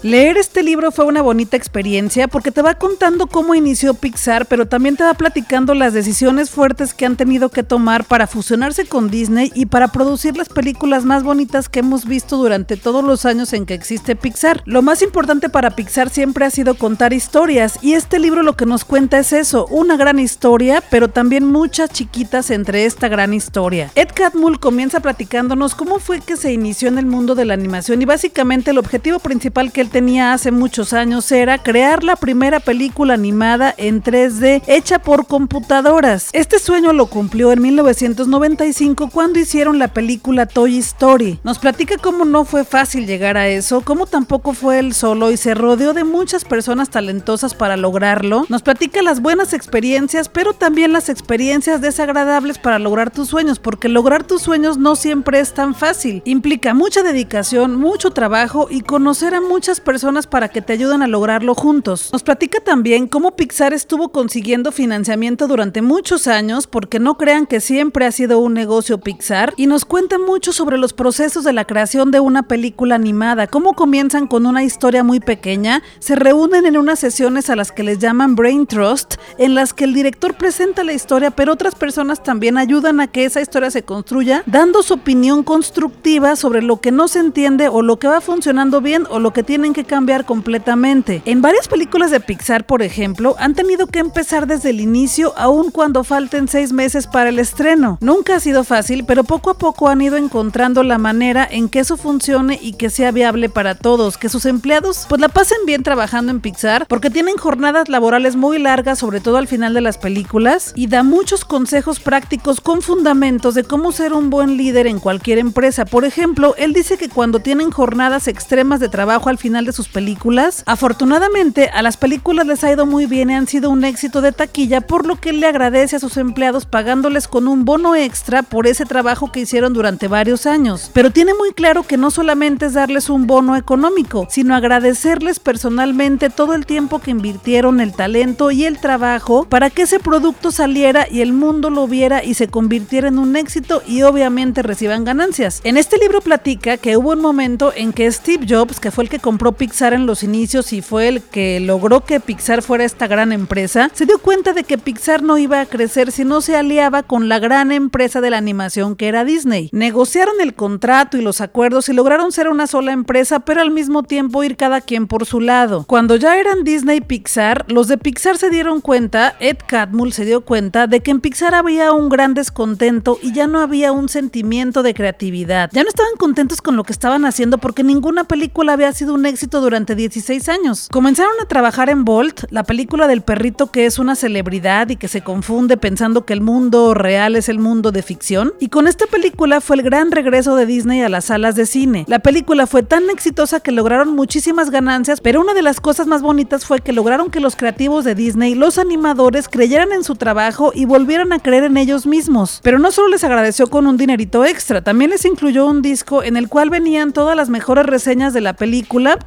Leer 0.03 0.37
este 0.37 0.65
libro 0.65 0.91
fue 0.91 1.05
una 1.05 1.23
bonita 1.23 1.57
experiencia 1.57 2.27
porque 2.27 2.51
te 2.51 2.61
va 2.61 2.75
contando 2.75 3.29
cómo 3.29 3.55
inició 3.55 3.95
Pixar, 3.95 4.47
pero 4.47 4.67
también 4.67 4.97
te 4.97 5.05
va 5.05 5.15
platicando 5.15 5.75
las 5.75 5.93
decisiones 5.93 6.51
fuertes 6.51 6.93
que 6.93 7.07
han 7.07 7.15
tenido 7.15 7.51
que 7.51 7.63
tomar 7.63 8.03
para 8.03 8.27
fusionarse 8.27 8.85
con 8.85 9.11
Disney 9.11 9.53
y 9.55 9.67
para 9.67 9.93
producir 9.93 10.37
las 10.37 10.49
películas 10.49 11.05
más 11.05 11.23
bonitas 11.23 11.69
que 11.69 11.79
hemos 11.79 12.05
visto 12.05 12.37
durante 12.37 12.77
todos 12.77 13.05
los 13.05 13.27
años 13.27 13.53
en 13.53 13.65
que 13.65 13.75
existe 13.75 14.17
Pixar. 14.17 14.61
Lo 14.65 14.83
más 14.83 15.03
importante 15.03 15.49
para 15.49 15.71
Pixar 15.71 16.11
siempre 16.11 16.45
ha 16.47 16.51
sido 16.51 16.75
contar 16.75 17.13
historias 17.13 17.79
y 17.81 17.93
este 17.93 18.19
libro 18.19 18.43
lo 18.43 18.57
que 18.57 18.67
nos 18.67 18.85
cuenta 18.85 19.21
es 19.21 19.33
eso, 19.33 19.67
una 19.71 19.97
gran 19.97 20.19
historia, 20.19 20.83
pero 20.91 21.07
también 21.07 21.47
muchas 21.47 21.91
chiquitas 21.91 22.51
entre 22.51 22.87
esta 22.87 23.07
gran 23.07 23.33
historia. 23.33 23.93
Ed 23.95 24.09
Catmull 24.13 24.59
comienza 24.59 24.99
platicándonos 24.99 25.77
cómo 25.77 26.01
fue 26.01 26.21
que 26.21 26.37
se 26.37 26.53
inició 26.53 26.89
en 26.89 26.99
el 26.99 27.07
mundo 27.07 27.37
de 27.37 27.45
la 27.45 27.55
animación 27.55 28.03
y 28.03 28.05
básicamente 28.05 28.73
el 28.73 28.79
objetivo 28.79 29.21
principal 29.21 29.44
que 29.53 29.81
él 29.83 29.91
tenía 29.91 30.33
hace 30.33 30.51
muchos 30.51 30.95
años 30.95 31.31
era 31.31 31.63
crear 31.63 32.03
la 32.03 32.17
primera 32.17 32.61
película 32.61 33.13
animada 33.13 33.75
en 33.77 34.03
3D 34.03 34.63
hecha 34.67 34.99
por 35.01 35.27
computadoras. 35.27 36.31
Este 36.33 36.59
sueño 36.59 36.95
lo 36.95 37.07
cumplió 37.07 37.53
en 37.53 37.61
1995 37.61 39.11
cuando 39.11 39.39
hicieron 39.39 39.79
la 39.79 39.89
película 39.89 40.47
Toy 40.47 40.79
Story. 40.79 41.41
Nos 41.45 41.59
platica 41.59 41.99
cómo 41.99 42.25
no 42.25 42.47
fue 42.47 42.65
fácil 42.65 43.07
llegar 43.07 43.37
a 43.37 43.49
eso, 43.49 43.83
cómo 43.83 44.07
tampoco 44.07 44.55
fue 44.55 44.79
él 44.79 44.95
solo 44.95 45.31
y 45.31 45.37
se 45.37 45.55
rodeó 45.55 45.93
de 45.93 46.05
muchas 46.05 46.45
personas 46.47 46.89
talentosas 46.89 47.55
para 47.55 47.77
lograrlo. 47.77 48.47
Nos 48.49 48.63
platica 48.63 49.03
las 49.03 49.21
buenas 49.21 49.53
experiencias, 49.53 50.31
pero 50.31 50.55
también 50.55 50.93
las 50.93 51.11
experiencias 51.11 51.83
desagradables 51.83 52.59
para 52.59 52.79
lograr 52.79 53.11
tus 53.11 53.29
sueños, 53.29 53.59
porque 53.59 53.91
lograr 53.91 54.25
tus 54.25 54.41
sueños 54.41 54.79
no 54.79 54.97
siempre 54.97 55.41
es 55.41 55.53
tan 55.53 55.75
fácil. 55.75 56.23
Implica 56.25 56.73
mucha 56.73 57.03
dedicación, 57.03 57.77
mucho 57.77 58.11
trabajo 58.11 58.69
y 58.71 58.81
conocer 58.81 59.34
a 59.35 59.41
muchas 59.41 59.81
personas 59.81 60.27
para 60.27 60.49
que 60.49 60.63
te 60.63 60.73
ayuden 60.73 61.03
a 61.03 61.09
lograrlo 61.09 61.55
juntos. 61.55 62.11
Nos 62.13 62.23
platica 62.23 62.61
también 62.61 63.07
cómo 63.07 63.37
Pixar 63.37 63.73
estuvo 63.73 64.11
consiguiendo 64.11 64.73
financiamiento 64.73 65.47
durante 65.47 65.83
muchos 65.83 66.27
años, 66.27 66.67
porque 66.67 66.99
no 66.99 67.17
crean 67.17 67.47
que 67.47 67.61
siempre 67.61 68.07
ha 68.07 68.13
sido 68.13 68.39
un 68.39 68.55
negocio 68.55 68.99
Pixar, 68.99 69.53
y 69.57 69.67
nos 69.67 69.85
cuenta 69.85 70.19
mucho 70.19 70.53
sobre 70.53 70.79
los 70.79 70.93
procesos 70.93 71.45
de 71.45 71.53
la 71.53 71.65
creación 71.65 72.11
de 72.11 72.21
una 72.21 72.45
película 72.45 72.95
animada, 72.95 73.47
cómo 73.47 73.75
comienzan 73.75 74.27
con 74.27 74.47
una 74.47 74.65
historia 74.65 75.03
muy 75.03 75.21
pequeña, 75.21 75.83
se 75.99 76.15
reúnen 76.15 76.67
en 76.67 76.77
unas 76.77 76.99
sesiones 76.99 77.51
a 77.51 77.57
las 77.57 77.73
que 77.73 77.83
les 77.83 77.99
llaman 77.99 78.37
Brain 78.37 78.67
Trust, 78.67 79.15
en 79.39 79.55
las 79.55 79.73
que 79.75 79.85
el 79.85 79.95
director 79.95 80.35
presenta 80.35 80.85
la 80.85 80.93
historia, 80.93 81.31
pero 81.31 81.53
otras 81.53 81.75
personas 81.75 82.23
también 82.23 82.59
ayudan 82.59 83.01
a 83.01 83.09
que 83.09 83.25
esa 83.25 83.41
historia 83.41 83.71
se 83.71 83.83
construya, 83.83 84.43
dando 84.47 84.83
su 84.83 84.95
opinión 84.95 85.43
constructiva 85.43 86.37
sobre 86.37 86.63
lo 86.63 86.81
que 86.81 86.93
no 86.93 87.09
se 87.09 87.19
entiende 87.19 87.69
o 87.69 87.83
lo 87.83 87.99
que 87.99 88.09
va 88.09 88.21
funcionando 88.21 88.81
bien 88.81 89.07
o 89.11 89.19
lo 89.25 89.33
que 89.33 89.43
tienen 89.43 89.73
que 89.73 89.85
cambiar 89.85 90.27
completamente. 90.27 91.23
En 91.25 91.41
varias 91.41 91.67
películas 91.67 92.11
de 92.11 92.21
Pixar, 92.21 92.67
por 92.67 92.83
ejemplo, 92.83 93.37
han 93.39 93.55
tenido 93.55 93.87
que 93.87 93.99
empezar 93.99 94.47
desde 94.47 94.69
el 94.69 94.83
inicio, 94.83 95.33
aun 95.39 95.71
cuando 95.71 96.05
falten 96.05 96.47
seis 96.47 96.75
meses 96.75 97.07
para 97.07 97.31
el 97.31 97.39
estreno. 97.39 97.97
Nunca 98.03 98.37
ha 98.37 98.41
sido 98.41 98.65
fácil, 98.65 99.05
pero 99.07 99.25
poco 99.25 99.49
a 99.49 99.55
poco 99.55 99.89
han 99.89 100.03
ido 100.03 100.19
encontrando 100.19 100.83
la 100.83 100.99
manera 100.99 101.49
en 101.51 101.71
que 101.71 101.79
eso 101.79 101.97
funcione 101.97 102.59
y 102.61 102.75
que 102.75 102.91
sea 102.91 103.13
viable 103.13 103.49
para 103.49 103.75
todos, 103.75 104.19
que 104.19 104.29
sus 104.29 104.45
empleados 104.45 105.07
pues 105.09 105.23
la 105.23 105.31
pasen 105.31 105.57
bien 105.65 105.83
trabajando 105.83 106.31
en 106.31 106.41
Pixar, 106.41 106.87
porque 106.87 107.09
tienen 107.09 107.39
jornadas 107.39 107.89
laborales 107.89 108.37
muy 108.37 108.59
largas, 108.59 108.99
sobre 108.99 109.21
todo 109.21 109.39
al 109.39 109.49
final 109.49 109.73
de 109.73 109.81
las 109.81 109.97
películas, 109.97 110.75
y 110.77 110.89
da 110.89 111.03
muchos 111.03 111.47
consejos 111.47 111.99
prácticos 111.99 112.61
con 112.61 112.83
fundamentos 112.83 113.55
de 113.55 113.65
cómo 113.65 113.91
ser 113.91 114.13
un 114.13 114.29
buen 114.29 114.59
líder 114.59 114.87
en 114.87 115.01
cualquier 115.01 115.39
empresa. 115.39 115.87
Por 115.87 116.05
ejemplo, 116.05 116.55
él 116.59 116.75
dice 116.75 116.99
que 116.99 117.09
cuando 117.09 117.39
tienen 117.39 117.71
jornadas 117.71 118.29
extremas 118.29 118.81
de 118.81 118.91
trabajo, 118.91 119.14
al 119.25 119.39
final 119.39 119.65
de 119.65 119.73
sus 119.73 119.89
películas. 119.89 120.63
Afortunadamente, 120.67 121.71
a 121.73 121.83
las 121.83 121.97
películas 121.97 122.47
les 122.47 122.65
ha 122.65 122.73
ido 122.73 122.87
muy 122.87 123.07
bien 123.07 123.31
y 123.31 123.35
han 123.35 123.47
sido 123.47 123.71
un 123.71 123.85
éxito 123.85 124.21
de 124.21 124.33
taquilla, 124.33 124.81
por 124.81 125.07
lo 125.07 125.17
que 125.17 125.33
le 125.33 125.47
agradece 125.47 125.97
a 125.97 126.01
sus 126.01 126.17
empleados 126.17 126.67
pagándoles 126.67 127.29
con 127.29 127.49
un 127.49 127.65
bono 127.65 127.95
extra 127.95 128.43
por 128.43 128.67
ese 128.67 128.85
trabajo 128.85 129.33
que 129.33 129.41
hicieron 129.41 129.73
durante 129.73 130.09
varios 130.09 130.47
años. 130.47 130.91
Pero 130.93 131.11
tiene 131.11 131.35
muy 131.35 131.53
claro 131.53 131.85
que 131.85 131.97
no 131.97 132.11
solamente 132.11 132.67
es 132.67 132.75
darles 132.75 133.09
un 133.09 133.27
bono 133.27 133.57
económico, 133.57 134.27
sino 134.31 134.55
agradecerles 134.55 135.41
personalmente 135.41 136.31
todo 136.31 136.55
el 136.55 136.67
tiempo 136.67 136.99
que 136.99 137.11
invirtieron, 137.11 137.81
el 137.81 137.93
talento 137.93 138.51
y 138.51 138.65
el 138.65 138.79
trabajo 138.79 139.47
para 139.49 139.71
que 139.71 139.83
ese 139.83 140.01
producto 140.01 140.51
saliera 140.51 141.07
y 141.11 141.21
el 141.21 141.33
mundo 141.33 141.71
lo 141.71 141.87
viera 141.87 142.25
y 142.25 142.35
se 142.35 142.49
convirtiera 142.49 143.09
en 143.09 143.19
un 143.19 143.37
éxito 143.37 143.83
y 143.87 144.03
obviamente 144.03 144.63
reciban 144.63 145.05
ganancias. 145.05 145.61
En 145.65 145.77
este 145.77 145.99
libro 145.99 146.21
platica 146.21 146.77
que 146.77 146.97
hubo 146.97 147.13
un 147.13 147.21
momento 147.21 147.73
en 147.75 147.93
que 147.93 148.11
Steve 148.11 148.47
Jobs, 148.49 148.81
que 148.81 148.91
fue 148.95 149.05
el 149.05 149.11
que 149.11 149.19
compró 149.19 149.53
Pixar 149.53 149.93
en 149.93 150.07
los 150.07 150.23
inicios 150.23 150.73
y 150.73 150.81
fue 150.81 151.09
el 151.09 151.21
que 151.21 151.59
logró 151.59 152.05
que 152.05 152.21
Pixar 152.21 152.63
fuera 152.63 152.85
esta 152.85 153.09
gran 153.09 153.33
empresa, 153.33 153.91
se 153.93 154.07
dio 154.07 154.19
cuenta 154.19 154.53
de 154.53 154.63
que 154.63 154.79
Pixar 154.79 155.23
no 155.23 155.37
iba 155.37 155.61
a 155.61 155.67
crecer 155.67 156.13
si 156.13 156.25
no 156.25 156.41
se 156.41 156.57
aliaba 156.57 157.03
con 157.03 157.29
la 157.29 157.41
gran 157.41 157.73
empresa 157.73 158.21
de 158.21 158.31
la 158.31 158.39
animación 158.39 158.95
que 158.95 159.09
era 159.09 159.25
Disney. 159.25 159.69
Negociaron 159.73 160.41
el 160.41 160.55
contrato 160.55 161.17
y 161.17 161.23
los 161.23 161.41
acuerdos 161.41 161.89
y 161.89 161.93
lograron 161.93 162.31
ser 162.31 162.49
una 162.49 162.69
sola 162.69 162.93
empresa, 162.93 163.41
pero 163.41 163.63
al 163.63 163.73
mismo 163.73 164.05
tiempo 164.05 164.45
ir 164.45 164.57
cada 164.57 164.81
quien 164.81 165.09
por 165.09 165.27
su 165.27 165.41
lado. 165.41 165.85
Cuando 165.89 166.15
ya 166.15 166.39
eran 166.39 166.63
Disney 166.63 166.99
y 166.99 167.01
Pixar, 167.01 167.65
los 167.67 167.89
de 167.89 167.99
Pixar 167.99 168.39
se 168.39 168.49
dieron 168.49 168.81
cuenta, 168.81 169.35
Ed 169.41 169.59
Catmull 169.67 170.13
se 170.13 170.25
dio 170.25 170.43
cuenta 170.43 170.87
de 170.87 171.01
que 171.01 171.11
en 171.11 171.21
Pixar 171.21 171.57
había 171.57 171.93
un 171.93 172.09
gran 172.09 172.35
descontento 172.35 173.19
y 173.21 173.33
ya 173.33 173.49
no 173.49 173.59
había 173.59 173.91
un 173.91 174.09
sentimiento 174.09 174.85
de 174.85 174.95
creatividad. 174.95 175.69
Ya 175.73 175.83
no 175.83 175.89
estaban 175.89 176.15
contentos 176.17 176.63
con 176.63 176.77
lo 176.77 176.85
que 176.85 176.93
estaban 176.93 177.25
haciendo 177.25 177.59
porque 177.59 177.83
ninguna 177.83 178.23
película 178.23 178.75
había 178.75 178.84
sido 178.93 179.15
un 179.15 179.27
éxito 179.27 179.61
durante 179.61 179.95
16 179.95 180.49
años. 180.49 180.89
Comenzaron 180.91 181.35
a 181.41 181.47
trabajar 181.47 181.89
en 181.89 182.05
Bolt, 182.05 182.45
la 182.51 182.65
película 182.65 183.07
del 183.07 183.23
perrito 183.23 183.71
que 183.71 183.87
es 183.87 183.99
una 183.99 184.15
celebridad 184.15 184.89
y 184.89 184.97
que 184.97 185.09
se 185.09 185.23
confunde 185.23 185.77
pensando 185.77 186.25
que 186.25 186.33
el 186.33 186.41
mundo 186.41 186.95
real 186.95 187.37
es 187.37 187.49
el 187.49 187.59
mundo 187.59 187.93
de 187.93 188.03
ficción. 188.03 188.53
Y 188.61 188.69
con 188.69 188.87
esta 188.87 189.07
película 189.07 189.61
fue 189.61 189.77
el 189.77 189.83
gran 189.83 190.11
regreso 190.11 190.57
de 190.57 190.67
Disney 190.67 191.03
a 191.03 191.09
las 191.09 191.27
salas 191.27 191.55
de 191.55 191.67
cine. 191.67 192.05
La 192.09 192.19
película 192.19 192.67
fue 192.67 192.83
tan 192.83 193.09
exitosa 193.11 193.61
que 193.61 193.73
lograron 193.73 194.15
muchísimas 194.15 194.71
ganancias, 194.71 195.21
pero 195.21 195.41
una 195.41 195.55
de 195.55 195.63
las 195.63 195.81
cosas 195.81 196.07
más 196.07 196.23
bonitas 196.23 196.67
fue 196.67 196.81
que 196.81 196.93
lograron 196.93 197.31
que 197.31 197.41
los 197.41 197.57
creativos 197.57 198.05
de 198.05 198.15
Disney, 198.15 198.55
los 198.55 198.79
animadores, 198.79 199.49
creyeran 199.49 199.93
en 199.93 200.05
su 200.05 200.15
trabajo 200.17 200.73
y 200.75 200.85
volvieran 200.85 201.33
a 201.33 201.39
creer 201.39 201.65
en 201.65 201.77
ellos 201.77 202.07
mismos. 202.07 202.61
Pero 202.63 202.79
no 202.79 202.93
solo 202.93 203.09
les 203.09 203.25
agradeció 203.25 203.69
con 203.69 203.87
un 203.87 203.97
dinerito 203.97 204.45
extra, 204.45 204.83
también 204.83 205.11
les 205.11 205.25
incluyó 205.25 205.67
un 205.67 205.83
disco 205.83 206.23
en 206.23 206.37
el 206.37 206.49
cual 206.49 206.71
venían 206.71 207.13
todas 207.13 207.37
las 207.37 207.49
mejores 207.49 207.87
reseñas 207.87 208.33
de 208.33 208.41
la 208.41 208.53
película 208.53 208.74